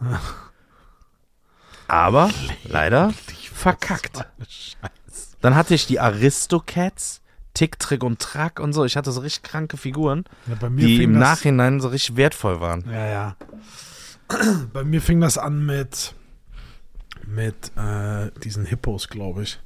[1.88, 2.32] Aber
[2.63, 3.13] leider
[3.54, 4.26] verkackt.
[5.41, 7.21] Dann hatte ich die Aristocats,
[7.57, 8.85] Tick, Trick und Track und so.
[8.85, 12.83] Ich hatte so richtig kranke Figuren, Ja, die im Nachhinein so richtig wertvoll waren.
[12.87, 13.35] Ja, ja.
[14.73, 16.13] Bei mir fing das an mit
[17.25, 19.59] mit äh, diesen Hippos, glaube ich.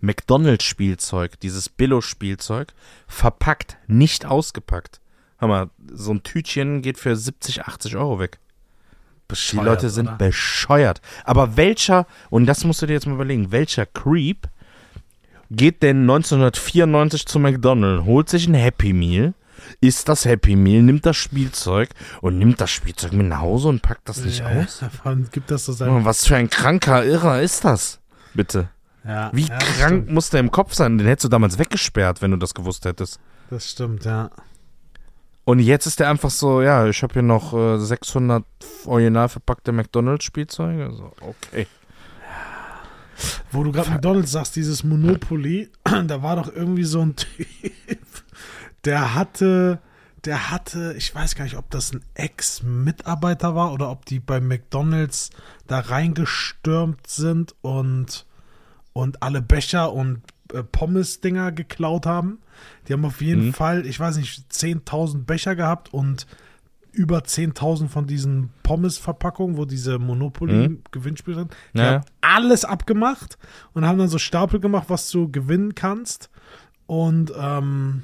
[0.00, 2.72] McDonalds-Spielzeug, dieses Billo-Spielzeug,
[3.08, 5.00] verpackt, nicht ausgepackt.
[5.38, 8.38] Hör mal, so ein Tütchen geht für 70, 80 Euro weg.
[8.38, 10.16] Die Bescheuert, Leute sind oder?
[10.16, 11.00] bescheuert.
[11.24, 14.48] Aber welcher, und das musst du dir jetzt mal überlegen, welcher Creep
[15.50, 19.34] geht denn 1994 zu McDonald's, holt sich ein Happy Meal,
[19.80, 23.82] isst das Happy Meal, nimmt das Spielzeug und nimmt das Spielzeug mit nach Hause und
[23.82, 24.84] packt das nicht Ja, aus?
[25.32, 26.04] gibt das so sein.
[26.04, 28.00] Was für ein kranker Irrer ist das?
[28.34, 28.68] Bitte.
[29.04, 30.98] Ja, Wie ja, krank Stimmt, muss der im Kopf sein?
[30.98, 33.20] Den hättest du damals weggesperrt, wenn du das gewusst hättest.
[33.50, 34.30] das stimmt, ja.
[35.44, 38.44] Und jetzt ist der einfach so, ja, ich habe hier noch äh, 600
[38.84, 40.86] original verpackte McDonalds-Spielzeuge.
[40.86, 41.68] Also, okay.
[43.50, 45.70] Wo du gerade McDonalds sagst, dieses Monopoly,
[46.06, 47.46] da war doch irgendwie so ein Typ,
[48.84, 49.80] der hatte,
[50.24, 54.40] der hatte, ich weiß gar nicht, ob das ein Ex-Mitarbeiter war oder ob die bei
[54.40, 55.30] McDonalds
[55.66, 58.26] da reingestürmt sind und,
[58.92, 62.38] und alle Becher und äh, Pommes-Dinger geklaut haben.
[62.88, 63.54] Die haben auf jeden Mhm.
[63.54, 66.26] Fall, ich weiß nicht, 10.000 Becher gehabt und
[66.96, 71.56] über 10.000 von diesen Pommes-Verpackungen, wo diese Monopoly-Gewinnspiele sind.
[71.74, 73.38] Die Ja, haben alles abgemacht
[73.74, 76.30] und haben dann so Stapel gemacht, was du gewinnen kannst.
[76.86, 78.02] Und ähm,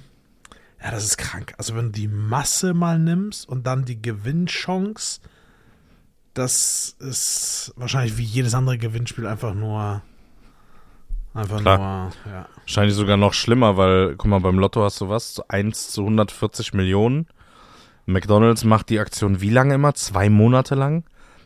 [0.83, 1.55] ja, das ist krank.
[1.59, 5.21] Also wenn du die Masse mal nimmst und dann die Gewinnchance,
[6.35, 10.03] das ist wahrscheinlich wie jedes andere Gewinnspiel einfach nur
[11.35, 11.79] einfach Klar.
[12.25, 12.47] nur, ja.
[12.61, 15.35] Wahrscheinlich sogar noch schlimmer, weil, guck mal, beim Lotto hast du was?
[15.35, 17.27] So 1 zu 140 Millionen.
[18.07, 19.95] McDonalds macht die Aktion wie lange immer?
[19.95, 21.05] Zwei Monate lang.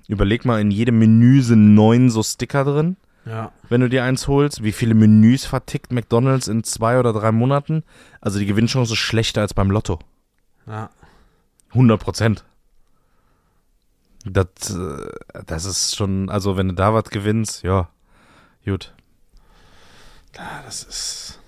[0.08, 4.28] Überleg mal, in jedem Menü sind neun so Sticker drin, Ja, wenn du dir eins
[4.28, 4.62] holst.
[4.62, 7.82] Wie viele Menüs vertickt McDonalds in zwei oder drei Monaten?
[8.20, 9.98] Also die Gewinnchance ist schlechter als beim Lotto.
[10.66, 10.90] ja.
[11.70, 12.44] 100 Prozent.
[14.24, 17.88] Das, äh, das ist schon, also wenn du da was gewinnst, ja,
[18.64, 18.94] gut.
[20.36, 21.40] Ja, das ist.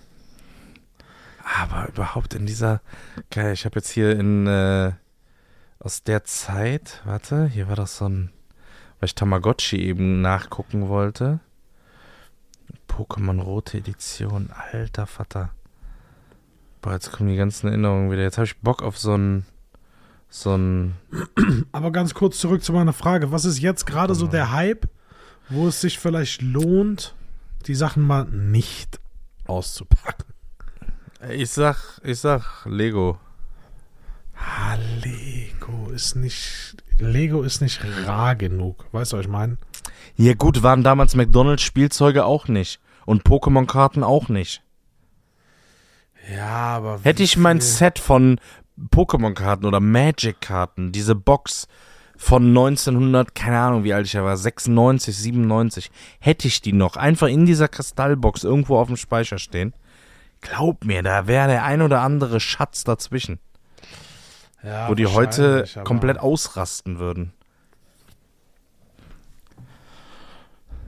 [1.57, 2.83] Aber überhaupt in dieser,
[3.31, 4.93] geil, ich habe jetzt hier in, äh,
[5.79, 8.31] aus der Zeit, warte, hier war doch so ein,
[9.01, 11.41] weil ich Tamagotchi eben nachgucken wollte.
[12.89, 15.51] Pokémon Rote Edition, alter Vater.
[16.83, 18.23] Boah, jetzt kommen die ganzen Erinnerungen wieder.
[18.23, 19.47] Jetzt habe ich Bock auf so ein,
[20.29, 20.97] so ein,
[21.73, 23.33] Aber ganz kurz zurück zu meiner Frage.
[23.33, 24.89] Was ist jetzt gerade so der Hype,
[25.49, 27.15] wo es sich vielleicht lohnt,
[27.67, 29.01] die Sachen mal nicht
[29.47, 30.28] auszupacken?
[31.31, 33.19] Ich sag, ich sag Lego.
[34.37, 36.77] Ah, Lego ist nicht.
[36.99, 38.87] Lego ist nicht rar genug.
[38.93, 39.57] Weißt du, was ich meine?
[40.17, 42.81] Ja gut, waren damals McDonalds Spielzeuge auch nicht.
[43.07, 44.63] Und Pokémon-Karten auch nicht.
[46.35, 47.01] Ja, aber.
[47.03, 48.41] Hätte ich mein Set von
[48.91, 51.67] Pokémon-Karten oder Magic-Karten, diese Box
[52.17, 56.97] von 1900, keine Ahnung, wie alt ich da war, 96, 97, hätte ich die noch
[56.97, 59.73] einfach in dieser Kristallbox irgendwo auf dem Speicher stehen.
[60.41, 63.39] Glaub mir, da wäre der ein oder andere Schatz dazwischen,
[64.63, 67.33] ja, wo die heute komplett ausrasten würden.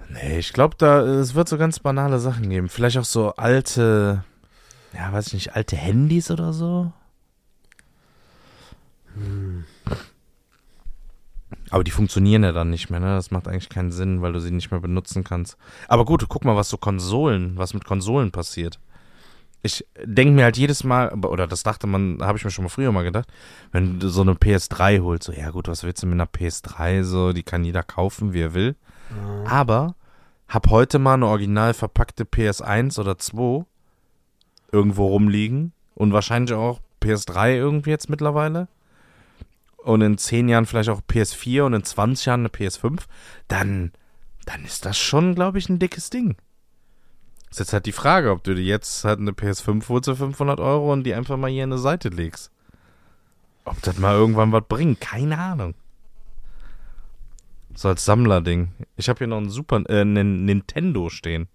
[0.09, 2.69] Nee, ich glaube, da es wird so ganz banale Sachen geben.
[2.69, 4.25] Vielleicht auch so alte,
[4.93, 6.93] ja, weiß ich nicht, alte Handys oder so.
[11.71, 13.15] Aber die funktionieren ja dann nicht mehr, ne?
[13.15, 15.57] Das macht eigentlich keinen Sinn, weil du sie nicht mehr benutzen kannst.
[15.87, 18.81] Aber gut, guck mal, was so Konsolen, was mit Konsolen passiert.
[19.63, 22.71] Ich denke mir halt jedes Mal, oder das dachte man, habe ich mir schon mal
[22.71, 23.29] früher mal gedacht,
[23.73, 27.03] wenn du so eine PS3 holst, so, ja gut, was willst du mit einer PS3,
[27.03, 28.77] so, die kann jeder kaufen, wie er will.
[29.45, 29.97] Aber
[30.49, 33.65] hab heute mal eine original verpackte PS1 oder 2
[34.73, 38.69] irgendwo rumliegen und wahrscheinlich auch PS3 irgendwie jetzt mittlerweile
[39.83, 43.03] und in 10 Jahren vielleicht auch PS4 und in 20 Jahren eine PS5,
[43.49, 43.93] dann,
[44.47, 46.37] dann ist das schon, glaube ich, ein dickes Ding.
[47.51, 50.61] Ist jetzt halt die Frage, ob du dir jetzt halt eine PS5 holst für 500
[50.61, 52.51] Euro und die einfach mal hier an eine Seite legst.
[53.65, 55.75] Ob das mal irgendwann was bringt, keine Ahnung.
[57.75, 58.73] So als Sammlerding.
[58.97, 61.49] Ich habe hier noch ein Super, äh, einen Nintendo stehen.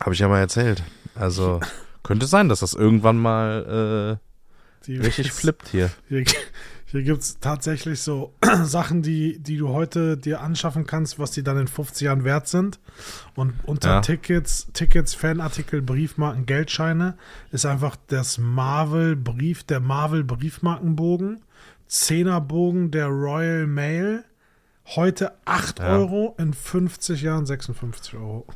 [0.00, 0.82] Habe ich ja mal erzählt.
[1.14, 1.60] Also
[2.02, 4.18] könnte sein, dass das irgendwann mal
[4.88, 5.90] äh, richtig flippt hier.
[6.90, 11.42] Hier, gibt es tatsächlich so Sachen, die, die du heute dir anschaffen kannst, was die
[11.42, 12.80] dann in 50 Jahren wert sind.
[13.34, 14.00] Und unter Ja.
[14.00, 17.16] Tickets, Tickets, Fanartikel, Briefmarken, Geldscheine
[17.52, 21.42] ist einfach das Marvel-Brief, der Marvel-Briefmarkenbogen,
[21.86, 24.24] Zehnerbogen der Royal Mail.
[24.96, 25.88] Heute 8 Ja.
[25.90, 28.46] Euro, in 50 Jahren 56 Euro.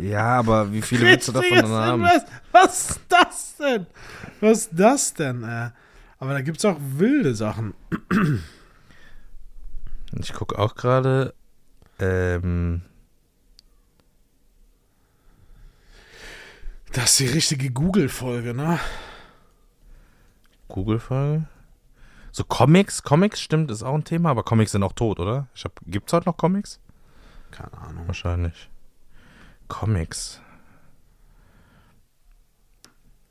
[0.00, 2.02] Ja, aber wie viele willst du davon haben?
[2.02, 2.26] Invest.
[2.50, 3.86] Was ist das denn?
[4.40, 5.44] Was ist das denn?
[5.44, 5.70] Äh?
[6.22, 7.74] Aber da gibt es auch wilde Sachen.
[10.20, 11.34] Ich gucke auch gerade.
[11.98, 12.82] Ähm,
[16.92, 18.78] Das ist die richtige Google-Folge, ne?
[20.68, 21.48] Google-Folge?
[22.30, 25.48] So Comics, Comics stimmt, ist auch ein Thema, aber Comics sind auch tot, oder?
[25.56, 26.78] Ich hab, gibt's heute noch Comics?
[27.50, 28.06] Keine Ahnung.
[28.06, 28.70] Wahrscheinlich.
[29.66, 30.40] Comics.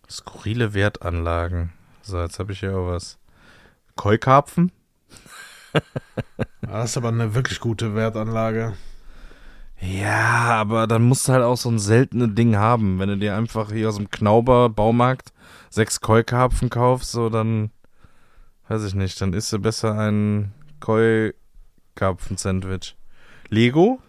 [0.09, 1.71] Skurrile Wertanlagen.
[2.01, 3.17] So, jetzt habe ich hier auch was.
[3.95, 4.73] Keukarpfen?
[6.61, 8.73] Das ist aber eine wirklich gute Wertanlage.
[9.79, 12.99] Ja, aber dann musst du halt auch so ein seltenes Ding haben.
[12.99, 15.33] Wenn du dir einfach hier aus dem Knauber Baumarkt
[15.69, 17.71] sechs Keukarpfen kaufst, so dann,
[18.67, 22.95] weiß ich nicht, dann isst du besser ein Keukarpfen-Sandwich.
[23.49, 23.99] Lego,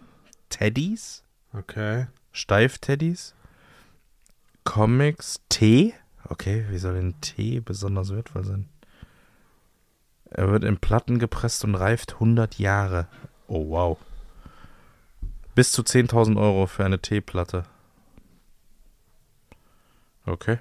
[0.49, 1.23] Teddys,
[1.55, 2.07] Okay.
[2.31, 3.35] Steif-Teddys,
[4.63, 5.93] Comics, Tee.
[6.29, 8.69] Okay, wie soll denn Tee besonders wertvoll sein?
[10.25, 13.07] Er wird in Platten gepresst und reift 100 Jahre.
[13.47, 13.97] Oh, wow.
[15.53, 17.65] Bis zu 10.000 Euro für eine Teeplatte.
[20.25, 20.59] Okay.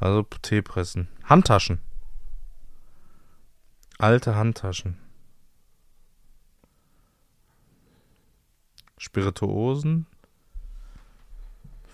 [0.00, 1.08] Also Tee pressen.
[1.24, 1.78] Handtaschen.
[3.98, 4.98] Alte Handtaschen.
[8.98, 10.06] Spirituosen.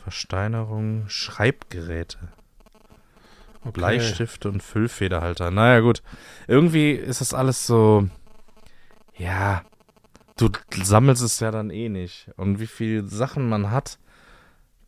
[0.02, 1.06] Versteinerung.
[1.08, 2.32] Schreibgeräte.
[3.60, 3.72] Okay.
[3.72, 5.50] Bleistifte und Füllfederhalter.
[5.50, 6.02] Naja, gut.
[6.46, 8.08] Irgendwie ist das alles so.
[9.16, 9.62] Ja.
[10.36, 12.30] Du sammelst es ja dann eh nicht.
[12.36, 13.98] Und wie viele Sachen man hat,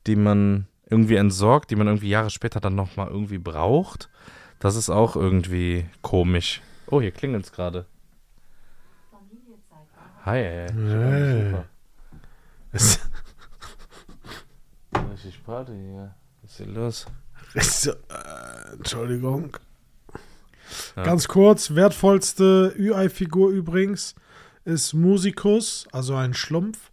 [0.07, 4.09] die man irgendwie entsorgt, die man irgendwie Jahre später dann nochmal irgendwie braucht,
[4.61, 6.61] das ist auch irgendwie komisch.
[6.87, 7.87] Oh, hier klingelt's gerade.
[10.25, 10.69] Hi, ey.
[10.73, 11.45] Hey.
[11.45, 11.65] Super.
[12.73, 13.01] Es
[15.11, 16.15] Richtig Party hier.
[16.43, 17.07] Was ist hier los?
[17.55, 19.57] Äh, Entschuldigung.
[20.97, 21.03] Ja.
[21.03, 24.15] Ganz kurz, wertvollste UI-Figur übrigens
[24.65, 26.91] ist Musikus, also ein Schlumpf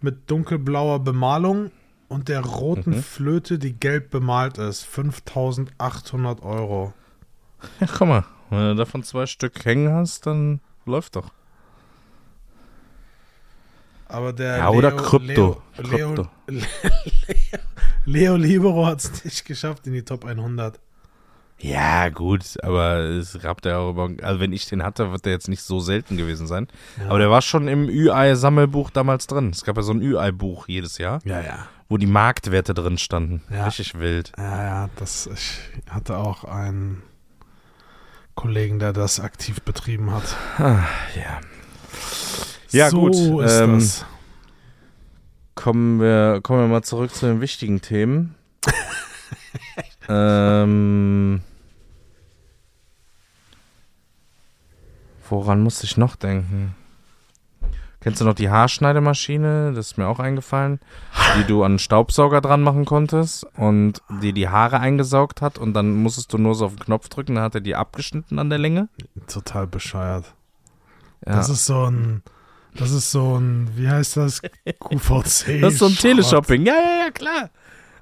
[0.00, 1.70] mit dunkelblauer Bemalung
[2.08, 3.02] und der roten Mhm.
[3.02, 4.84] Flöte, die gelb bemalt ist.
[4.84, 6.94] 5800 Euro.
[7.80, 8.24] Ja, guck mal.
[8.50, 11.30] Wenn du davon zwei Stück hängen hast, dann läuft doch.
[14.08, 15.62] Aber der Ja, oder Leo, Krypto.
[15.76, 16.28] Leo, Krypto.
[16.46, 16.64] Leo,
[18.06, 20.78] Leo Libero hat es nicht geschafft in die Top 100.
[21.60, 24.08] Ja, gut, aber es gab ja auch über.
[24.22, 26.68] Also, wenn ich den hatte, wird der jetzt nicht so selten gewesen sein.
[26.98, 27.08] Ja.
[27.08, 29.50] Aber der war schon im Ü-Ei-Sammelbuch damals drin.
[29.50, 31.66] Es gab ja so ein Ü-Ei-Buch jedes Jahr, Ja, ja.
[31.88, 33.42] wo die Marktwerte drin standen.
[33.50, 33.64] Ja.
[33.66, 34.32] Richtig wild.
[34.38, 35.58] Ja, ja, das, ich
[35.90, 37.02] hatte auch einen
[38.36, 40.36] Kollegen, der das aktiv betrieben hat.
[40.58, 40.84] Ah,
[41.16, 41.40] ja.
[42.70, 44.04] Ja, so gut, Ist ähm, das.
[45.54, 48.36] Kommen wir, kommen wir mal zurück zu den wichtigen Themen.
[50.08, 51.40] ähm,
[55.28, 56.74] woran musste ich noch denken?
[58.00, 59.72] Kennst du noch die Haarschneidemaschine?
[59.74, 60.78] Das ist mir auch eingefallen.
[61.36, 65.74] Die du an einen Staubsauger dran machen konntest und die die Haare eingesaugt hat und
[65.74, 68.50] dann musstest du nur so auf den Knopf drücken, dann hat er die abgeschnitten an
[68.50, 68.88] der Länge.
[69.26, 70.32] Total bescheuert.
[71.26, 71.34] Ja.
[71.34, 72.22] Das ist so ein,
[72.74, 74.42] das ist so ein, wie heißt das?
[74.80, 75.60] QVC.
[75.60, 75.94] Das ist so ein.
[75.94, 76.66] Teleshopping.
[76.66, 77.50] Ja, ja, ja, klar.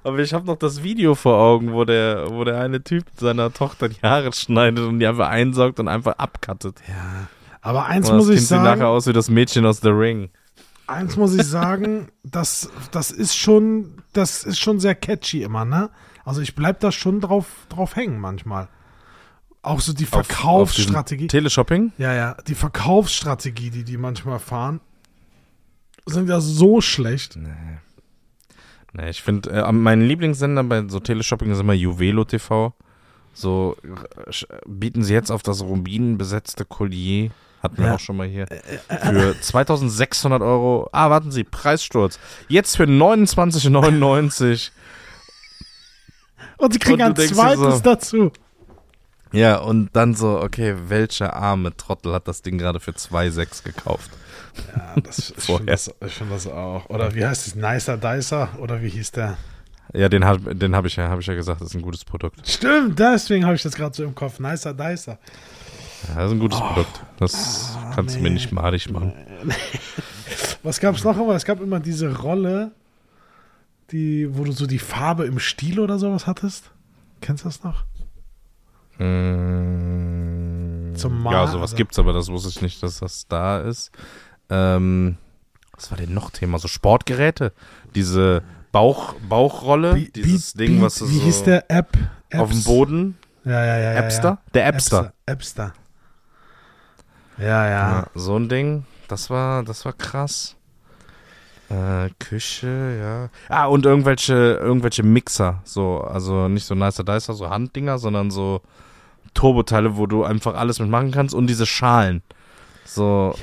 [0.03, 3.51] Aber ich habe noch das Video vor Augen, wo der, wo der eine Typ seiner
[3.51, 6.77] Tochter die Haare schneidet und die einfach einsaugt und einfach abcuttet.
[6.87, 7.27] Ja.
[7.61, 10.29] Aber eins muss ich Kind sieht nachher sagen, aus wie das Mädchen aus The Ring.
[10.85, 15.89] eins muss ich sagen, das, das ist schon, das ist schon sehr catchy immer, ne?
[16.23, 18.69] Also ich bleib da schon drauf, drauf hängen manchmal.
[19.67, 21.27] Auch so die Auf- auf Verkaufsstrategie.
[21.27, 21.91] Teleshopping?
[21.97, 24.79] Ja, ja, die Verkaufsstrategie, die die manchmal fahren,
[26.05, 27.35] sind ja so schlecht.
[27.35, 27.49] Nee.
[28.93, 32.73] Nee, ich finde, äh, mein Lieblingssender bei so Teleshopping ist immer Juvelo TV.
[33.33, 37.29] So äh, bieten sie jetzt auf das rubinenbesetzte Collier,
[37.61, 37.95] hatten wir Ja.
[37.95, 38.47] auch schon mal hier,
[38.87, 40.89] für 2600 Euro.
[40.91, 42.17] Ah, warten Sie, Preissturz.
[42.47, 44.71] Jetzt für 29,99.
[46.57, 48.31] Und sie kriegen Und ein zweites so- dazu.
[49.31, 54.09] Ja, und dann so, okay, welcher arme Trottel hat das Ding gerade für 2,6 gekauft?
[54.75, 55.57] Ja, das, Vorher.
[55.57, 56.89] finde das, ich find das auch.
[56.89, 57.55] Oder wie heißt es?
[57.55, 58.49] Nicer Dicer?
[58.59, 59.37] Oder wie hieß der?
[59.93, 62.03] Ja, den habe den hab ich, ja, hab ich ja gesagt, das ist ein gutes
[62.03, 62.47] Produkt.
[62.47, 64.39] Stimmt, deswegen habe ich das gerade so im Kopf.
[64.39, 65.17] Nicer Dicer.
[66.09, 67.01] Ja, das ist ein gutes Produkt.
[67.19, 68.35] Das kannst du mir nee.
[68.35, 69.13] nicht madig machen.
[70.63, 71.35] Was gab es noch immer?
[71.35, 72.71] Es gab immer diese Rolle,
[73.91, 76.71] die, wo du so die Farbe im Stiel oder sowas hattest.
[77.21, 77.85] Kennst du das noch?
[78.99, 83.59] Mm, Zum Mal- ja, sowas also- gibt's, aber das wusste ich nicht, dass das da
[83.59, 83.91] ist.
[84.49, 85.17] Ähm,
[85.75, 86.57] was war denn noch Thema?
[86.59, 87.53] So Sportgeräte?
[87.95, 91.95] Diese Bauch, Bauchrolle, Wie- dieses wie- Ding, wie- was du Wie so hieß der App?
[92.35, 92.63] auf dem Apps?
[92.65, 93.17] Boden.
[93.45, 93.93] Ja, ja, ja.
[93.93, 94.29] ja Appster?
[94.29, 94.39] Ja.
[94.53, 95.13] Der Appster.
[95.25, 95.73] Appster.
[97.37, 97.69] Ja, ja.
[97.99, 98.85] Ja, so ein Ding.
[99.07, 100.55] Das war, das war krass.
[101.69, 103.29] Äh, Küche, ja.
[103.55, 105.61] Ah, und irgendwelche, irgendwelche Mixer.
[105.63, 108.61] So, also nicht so nicer Dicer, so Handdinger, sondern so
[109.37, 111.35] Turboteile, wo du einfach alles mitmachen kannst.
[111.35, 112.21] Und diese Schalen.
[112.85, 113.35] So,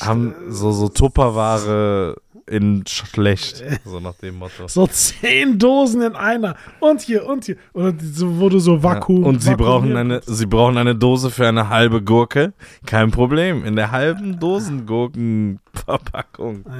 [0.00, 2.16] haben so, so Tupperware
[2.46, 3.62] in schlecht.
[3.84, 4.68] So nach dem Motto.
[4.68, 6.56] So zehn Dosen in einer.
[6.80, 7.56] Und hier, und hier.
[7.72, 9.22] Oder so, wo du so Vakuum.
[9.22, 12.52] Ja, und sie brauchen, eine, sie brauchen eine Dose für eine halbe Gurke.
[12.84, 13.64] Kein Problem.
[13.64, 16.64] In der halben Dosengurkenverpackung.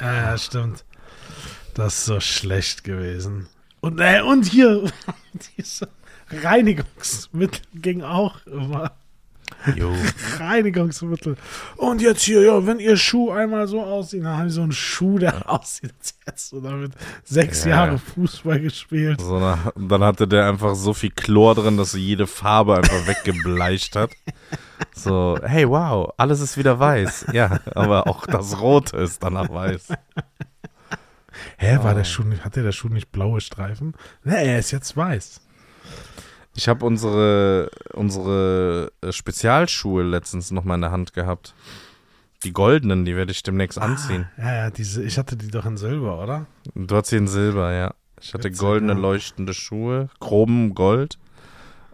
[0.00, 0.86] Ja, ja, stimmt.
[1.74, 3.46] Das ist so schlecht gewesen.
[3.80, 4.84] Und, äh, und hier,
[6.42, 8.92] Reinigungsmittel ging auch immer.
[9.76, 9.92] Jo.
[10.38, 11.36] Reinigungsmittel.
[11.76, 14.72] Und jetzt hier, ja, wenn ihr Schuh einmal so aussieht, dann haben die so einen
[14.72, 16.92] Schuh, der aussieht, als hättest du damit
[17.24, 17.70] sechs Ja.
[17.70, 19.20] Jahre Fußball gespielt.
[19.20, 24.10] So, dann hatte der einfach so viel Chlor drin, dass jede Farbe einfach weggebleicht hat.
[24.94, 27.26] So, hey, wow, alles ist wieder weiß.
[27.32, 29.88] Ja, aber auch das Rote ist danach weiß.
[31.56, 33.94] Hä, war der Schuh nicht, hatte der Schuh nicht blaue Streifen?
[34.24, 35.40] Ne, er ist jetzt weiß.
[36.54, 41.54] Ich habe unsere, unsere äh, Spezialschuhe letztens noch mal in der Hand gehabt.
[42.44, 44.26] Die goldenen, die werde ich demnächst anziehen.
[44.36, 46.46] Ja, ja, diese, ich hatte die doch in Silber, oder?
[46.74, 47.94] Du hast sie in Silber, ja.
[48.20, 51.18] Ich hatte Witzig, goldene leuchtende Schuhe, chromen Gold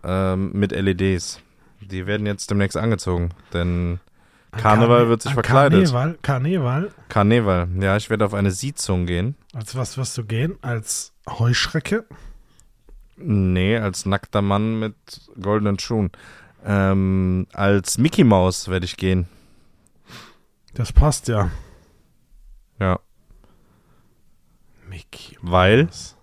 [0.02, 1.40] ähm, mit LEDs.
[1.80, 4.00] Die werden jetzt demnächst angezogen, denn
[4.50, 5.84] An Karneval Karne- wird sich an verkleidet.
[5.84, 6.90] Karneval, Karneval.
[7.08, 7.68] Karneval.
[7.80, 9.36] Ja, ich werde auf eine Sitzung gehen.
[9.54, 10.56] Als was wirst du gehen?
[10.62, 12.04] Als Heuschrecke?
[13.20, 14.94] Nee, als nackter Mann mit
[15.40, 16.10] goldenen Schuhen.
[16.64, 19.28] Ähm, als Mickey Maus werde ich gehen.
[20.74, 21.50] Das passt ja.
[22.78, 23.00] Ja,
[24.88, 25.36] Mickey.
[25.42, 25.84] weil.
[25.84, 26.16] Mouse.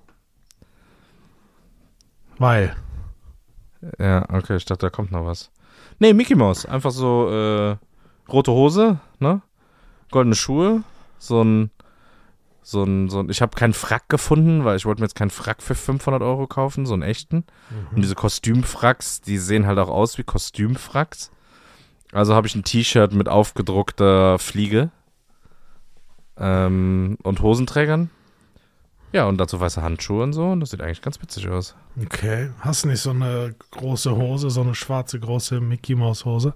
[2.37, 2.75] Weil.
[3.99, 5.51] Ja, okay, ich dachte, da kommt noch was.
[5.99, 6.65] Nee, Mickey Maus.
[6.65, 7.77] Einfach so äh,
[8.29, 9.41] rote Hose, ne?
[10.11, 10.83] Goldene Schuhe,
[11.17, 11.71] so ein
[12.67, 15.29] so ein, so ein, ich habe keinen Frack gefunden, weil ich wollte mir jetzt keinen
[15.29, 17.45] Frack für 500 Euro kaufen, so einen echten.
[17.93, 21.29] Und diese Kostümfracks, die sehen halt auch aus wie Kostümfracks.
[22.11, 24.89] Also habe ich ein T-Shirt mit aufgedruckter Fliege
[26.37, 28.09] ähm, und Hosenträgern.
[29.11, 30.47] Ja, und dazu weiße Handschuhe und so.
[30.47, 31.75] Und das sieht eigentlich ganz witzig aus.
[32.01, 32.49] Okay.
[32.61, 36.55] Hast du nicht so eine große Hose, so eine schwarze große Mickey Maus Hose?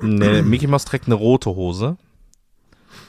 [0.00, 1.96] Nee, Mickey Mouse trägt eine rote Hose.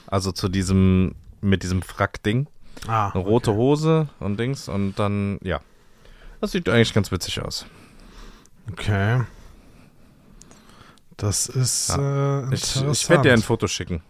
[0.08, 2.46] Also zu diesem, mit diesem Frack-Ding.
[2.86, 3.10] Ah.
[3.10, 5.60] Eine rote Hose und Dings und dann, ja.
[6.40, 7.66] Das sieht eigentlich ganz witzig aus.
[8.70, 9.22] Okay.
[11.16, 11.96] Das ist Ja.
[11.96, 12.92] äh, Ich, interessant.
[12.92, 14.02] ich werde dir ein Foto schicken.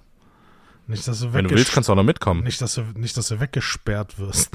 [0.87, 2.43] nicht, dass du Wenn du willst, kannst du auch noch mitkommen.
[2.45, 4.51] nicht, dass du nicht, dass du weggesperrt wirst.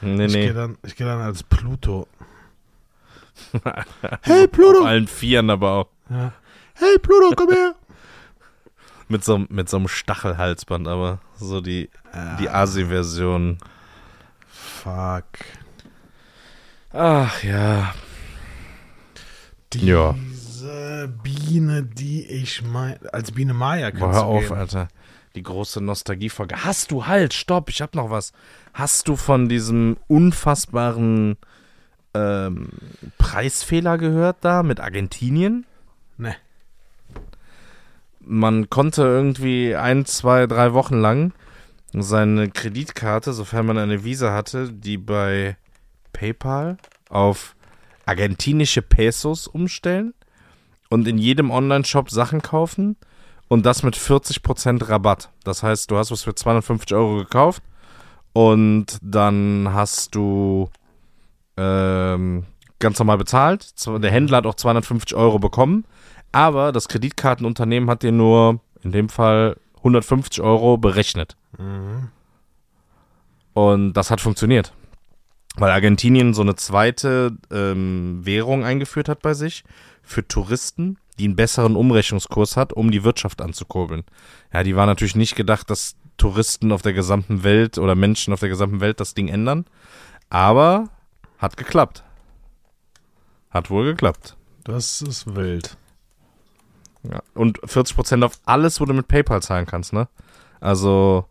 [0.00, 0.52] Nee, Ich gehe nee.
[0.54, 2.06] dann, ich gehe dann als Pluto.
[4.22, 4.80] hey Pluto!
[4.80, 5.88] Auf allen Vieren aber auch.
[6.08, 6.32] Ja.
[6.74, 7.74] Hey Pluto, komm her!
[9.08, 11.90] Mit so, mit so einem Stachelhalsband, aber so die,
[12.40, 13.58] die Asi-Version.
[14.48, 15.24] Fuck.
[16.92, 17.94] Ach ja.
[19.74, 20.14] Ja.
[20.14, 24.56] Diese Biene, die ich meine, als Biene Maya kannst Boah, hör auf, gehen.
[24.56, 24.88] Alter.
[25.34, 26.64] Die große Nostalgiefolge.
[26.64, 28.32] Hast du, halt, stopp, ich hab noch was.
[28.72, 31.36] Hast du von diesem unfassbaren
[32.14, 32.70] ähm,
[33.18, 35.66] Preisfehler gehört da mit Argentinien?
[38.28, 41.32] Man konnte irgendwie ein, zwei, drei Wochen lang
[41.92, 45.56] seine Kreditkarte, sofern man eine Visa hatte, die bei
[46.12, 46.76] PayPal
[47.08, 47.54] auf
[48.04, 50.12] argentinische Pesos umstellen
[50.90, 52.96] und in jedem Online-Shop Sachen kaufen
[53.48, 55.30] und das mit 40% Rabatt.
[55.44, 57.62] Das heißt, du hast was für 250 Euro gekauft
[58.32, 60.68] und dann hast du
[61.56, 62.44] ähm,
[62.78, 63.72] ganz normal bezahlt.
[63.86, 65.84] Der Händler hat auch 250 Euro bekommen,
[66.36, 71.34] aber das Kreditkartenunternehmen hat dir nur in dem Fall 150 Euro berechnet.
[71.56, 72.10] Mhm.
[73.54, 74.74] Und das hat funktioniert.
[75.56, 79.64] Weil Argentinien so eine zweite ähm, Währung eingeführt hat bei sich
[80.02, 84.04] für Touristen, die einen besseren Umrechnungskurs hat, um die Wirtschaft anzukurbeln.
[84.52, 88.40] Ja, die war natürlich nicht gedacht, dass Touristen auf der gesamten Welt oder Menschen auf
[88.40, 89.64] der gesamten Welt das Ding ändern.
[90.28, 90.90] Aber
[91.38, 92.04] hat geklappt.
[93.48, 94.36] Hat wohl geklappt.
[94.64, 95.78] Das ist wild.
[97.10, 97.20] Ja.
[97.34, 100.08] Und 40% auf alles, wo du mit PayPal zahlen kannst, ne?
[100.60, 101.24] Also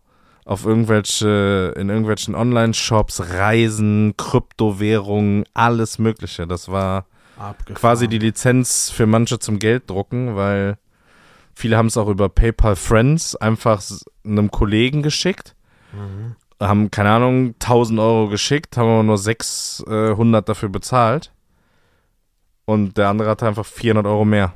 [0.44, 6.46] auf irgendwelche, in irgendwelchen Online-Shops, Reisen, Kryptowährungen, alles Mögliche.
[6.46, 7.06] Das war
[7.36, 7.74] Abgefahren.
[7.74, 10.78] quasi die Lizenz für manche zum Gelddrucken, weil
[11.54, 13.82] viele haben es auch über PayPal Friends einfach
[14.24, 15.54] einem Kollegen geschickt,
[15.92, 16.36] Mhm.
[16.60, 21.32] haben, keine Ahnung, 1000 Euro geschickt, haben aber nur 600 dafür bezahlt.
[22.64, 24.52] Und der andere hatte einfach 400 Euro mehr.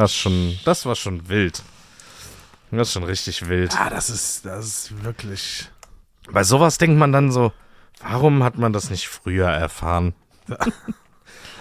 [0.00, 1.62] Das, schon, das war schon wild.
[2.70, 3.78] Das ist schon richtig wild.
[3.78, 5.68] Ah, das ist, das ist wirklich.
[6.32, 7.52] Bei sowas denkt man dann so,
[8.00, 10.14] warum hat man das nicht früher erfahren?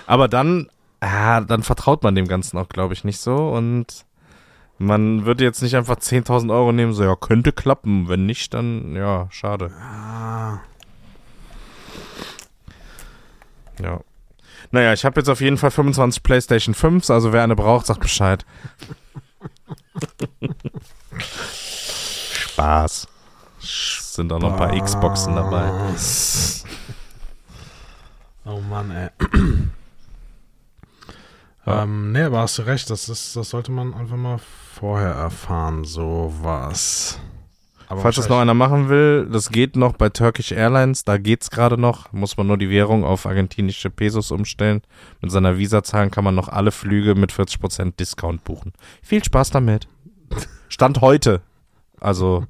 [0.08, 0.70] Aber dann,
[1.04, 4.06] ja, dann vertraut man dem Ganzen auch, glaube ich, nicht so und
[4.78, 8.08] man würde jetzt nicht einfach 10.000 Euro nehmen, so, ja, könnte klappen.
[8.08, 9.70] Wenn nicht, dann, ja, schade.
[9.82, 10.62] Ah,
[13.82, 14.00] Ja.
[14.72, 18.02] Naja, ich habe jetzt auf jeden Fall 25 PlayStation 5s, also wer eine braucht, sagt
[18.02, 18.46] Bescheid.
[22.34, 23.08] Spaß.
[23.62, 25.72] Es sind auch noch ein paar Xboxen dabei.
[25.92, 26.64] Was?
[28.46, 29.10] Oh Mann, ey.
[31.66, 31.84] Ja.
[31.84, 34.40] ähm, nee, aber hast du recht, das, ist, das sollte man einfach mal
[34.74, 37.20] vorher erfahren, sowas.
[37.90, 41.50] Aber Falls das noch einer machen will, das geht noch bei Turkish Airlines, da geht's
[41.50, 42.14] gerade noch.
[42.14, 44.82] Muss man nur die Währung auf argentinische Pesos umstellen.
[45.22, 48.74] Mit seiner Visa zahlen kann man noch alle Flüge mit 40% Discount buchen.
[49.02, 49.88] Viel Spaß damit.
[50.68, 51.42] Stand heute.
[52.00, 52.46] Also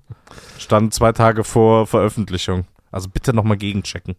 [0.57, 2.67] stand zwei Tage vor Veröffentlichung.
[2.91, 4.17] Also bitte nochmal gegenchecken.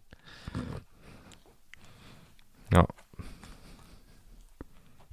[2.73, 2.87] Ja.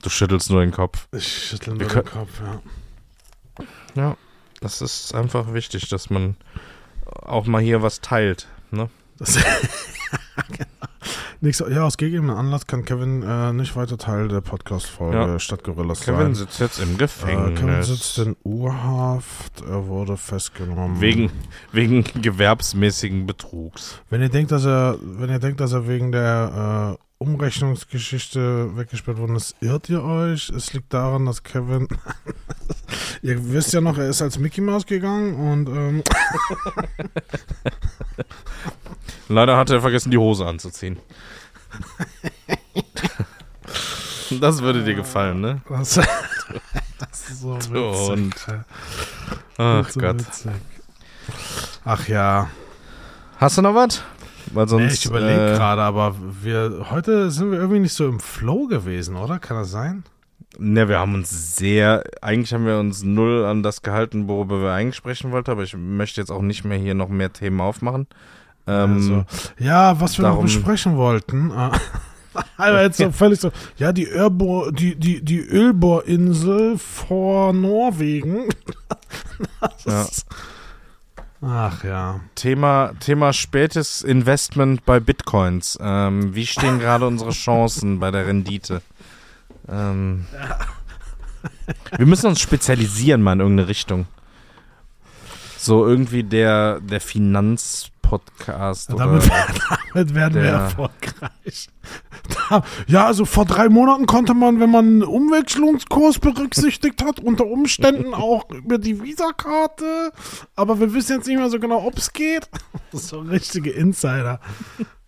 [0.02, 1.06] Du schüttelst nur den Kopf.
[1.12, 2.61] Ich schüttel nur können- den Kopf, ja.
[3.94, 4.16] Ja,
[4.61, 6.36] das ist einfach wichtig, dass man
[7.06, 8.48] auch mal hier was teilt.
[8.70, 8.88] Ne?
[9.18, 9.34] Das,
[10.48, 10.64] genau.
[11.40, 15.38] Nächste, ja, aus gegebenem Anlass kann Kevin äh, nicht weiter Teil der Podcast-Folge Ja.
[15.38, 16.34] Stadt Gorillas Kevin sein.
[16.34, 17.61] sitzt jetzt im Äh, Gefängnis.
[17.61, 19.61] Kevin sitzt in Urhaft.
[19.61, 21.00] Er wurde festgenommen.
[21.00, 21.30] wegen,
[21.70, 24.00] wegen gewerbsmäßigen Betrugs.
[24.11, 29.18] Wenn ihr denkt, dass er, wenn ihr denkt, dass er wegen der äh, Umrechnungsgeschichte weggesperrt
[29.18, 30.50] worden ist, irrt ihr euch.
[30.50, 31.88] Es liegt daran, dass Kevin,
[33.22, 36.02] ihr wisst ja noch, er ist als Mickey Mouse gegangen und ähm,
[39.28, 40.98] Leider hat er vergessen, die Hose anzuziehen.
[44.40, 45.60] das würde dir gefallen, ne?
[45.68, 45.94] das,
[46.98, 48.48] das ist so witzig.
[48.48, 48.60] Ey.
[49.58, 50.20] Ach So Gott.
[50.20, 50.52] witzig.
[51.84, 52.48] Ach ja.
[53.38, 54.02] Hast du noch was?
[54.53, 54.82] Weil sonst.
[54.84, 58.66] Nee, ich überlege äh, gerade, aber wir heute sind wir irgendwie nicht so im Flow
[58.66, 59.38] gewesen, oder?
[59.38, 60.05] Kann das sein?
[60.59, 64.72] Ne, wir haben uns sehr, eigentlich haben wir uns null an das gehalten, worüber wir
[64.72, 68.07] eigentlich sprechen wollten, aber ich möchte jetzt auch nicht mehr hier noch mehr Themen aufmachen.
[68.66, 69.24] Ähm, Also,
[69.59, 71.53] ja, was wir noch darum- besprechen wollten.
[72.57, 78.44] Aber jetzt so völlig so, ja, die, Ölbohr, die, die, die Ölbohrinsel vor Norwegen.
[79.61, 80.03] Das Ja.
[80.03, 80.26] ist-
[81.41, 82.20] Ach ja.
[82.34, 85.78] Thema, Thema spätes Investment bei Bitcoins.
[85.80, 88.82] Ähm, wie stehen gerade unsere Chancen bei der Rendite?
[89.68, 90.26] Ähm,
[91.97, 94.07] wir müssen uns spezialisieren mal in irgendeine Richtung.
[95.57, 98.93] So irgendwie der, der Finanzpodcast.
[98.95, 99.30] oder Damit,
[99.95, 101.68] damit werden wir der- erfolgreich.
[102.86, 108.14] Ja, also vor drei Monaten konnte man, wenn man einen Umwechslungskurs berücksichtigt hat, unter Umständen
[108.14, 110.12] auch über die Visakarte.
[110.56, 112.48] Aber wir wissen jetzt nicht mehr so genau, ob es geht.
[112.92, 114.40] Das ist so richtige Insider.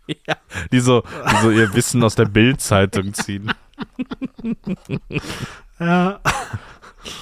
[0.06, 0.36] ja,
[0.72, 3.52] die, so, die so ihr Wissen aus der Bild-Zeitung ziehen.
[5.78, 6.20] Ja.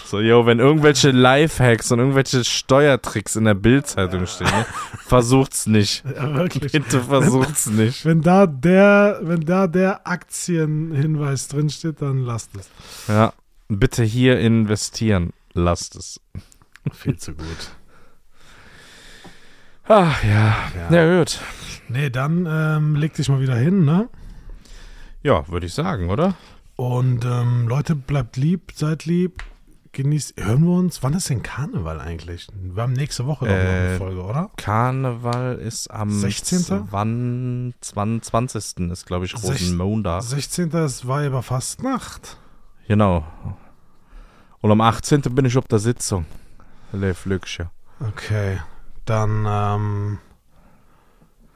[0.05, 4.66] So, yo, wenn irgendwelche Lifehacks und irgendwelche Steuertricks in der Bild-Zeitung stehen, ne,
[5.07, 6.05] versucht's nicht.
[6.16, 6.72] Ja, wirklich.
[6.72, 8.05] Bitte versucht's nicht.
[8.05, 12.68] Wenn da der, wenn da der Aktienhinweis drinsteht, dann lasst es.
[13.07, 13.33] Ja,
[13.68, 15.33] bitte hier investieren.
[15.53, 16.20] Lasst es.
[16.93, 17.47] Viel zu gut.
[19.87, 20.57] Ach ja.
[20.91, 20.91] Ja.
[20.91, 21.39] Ja, gut.
[21.89, 24.09] Nee, dann ähm, leg dich mal wieder hin, ne?
[25.22, 26.35] Ja, würde ich sagen, oder?
[26.76, 29.43] Und ähm, Leute, bleibt lieb, seid lieb,
[30.03, 30.34] genießt.
[30.40, 31.03] Hören wir uns?
[31.03, 32.46] Wann ist denn Karneval eigentlich?
[32.55, 34.51] Wir haben nächste Woche noch Äh, eine Folge, oder?
[34.57, 36.86] Karneval ist am 16.?
[37.80, 38.22] 20.
[38.22, 38.90] 20.
[38.90, 40.22] ist, glaube ich, Rosenmontag.
[40.22, 40.70] 16.
[40.70, 42.38] ist Weiberfastnacht.
[42.86, 43.24] Genau.
[44.61, 45.20] Und am 18.
[45.22, 46.24] bin ich auf der Sitzung.
[46.92, 47.68] Le Flügchen.
[48.01, 48.61] Okay,
[49.05, 50.18] dann ähm,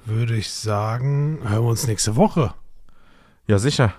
[0.05, 2.53] würde ich sagen, hören wir uns nächste Woche.
[3.47, 3.95] Ja, sicher.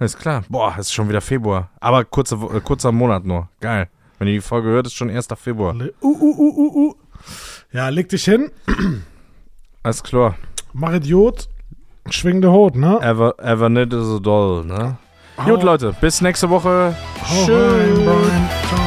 [0.00, 0.44] Ist klar.
[0.48, 1.70] Boah, es ist schon wieder Februar.
[1.80, 3.48] Aber kurze, äh, kurzer Monat nur.
[3.60, 3.88] Geil.
[4.18, 5.28] Wenn ihr die Folge hört, ist schon 1.
[5.36, 5.74] Februar.
[5.74, 6.94] Le- Uh, uh, uh, uh, uh.
[7.72, 8.50] Ja, leg dich hin,
[9.82, 10.36] Alles klar.
[10.72, 11.48] mach Idiot,
[12.10, 12.98] schwing der Hut, ne?
[13.02, 14.96] Ever, ever nicht so doll, ne?
[15.36, 15.94] Hau- Gut, Leute.
[16.00, 16.96] Bis nächste Woche.
[17.46, 18.48] Brian.
[18.68, 18.78] Ciao.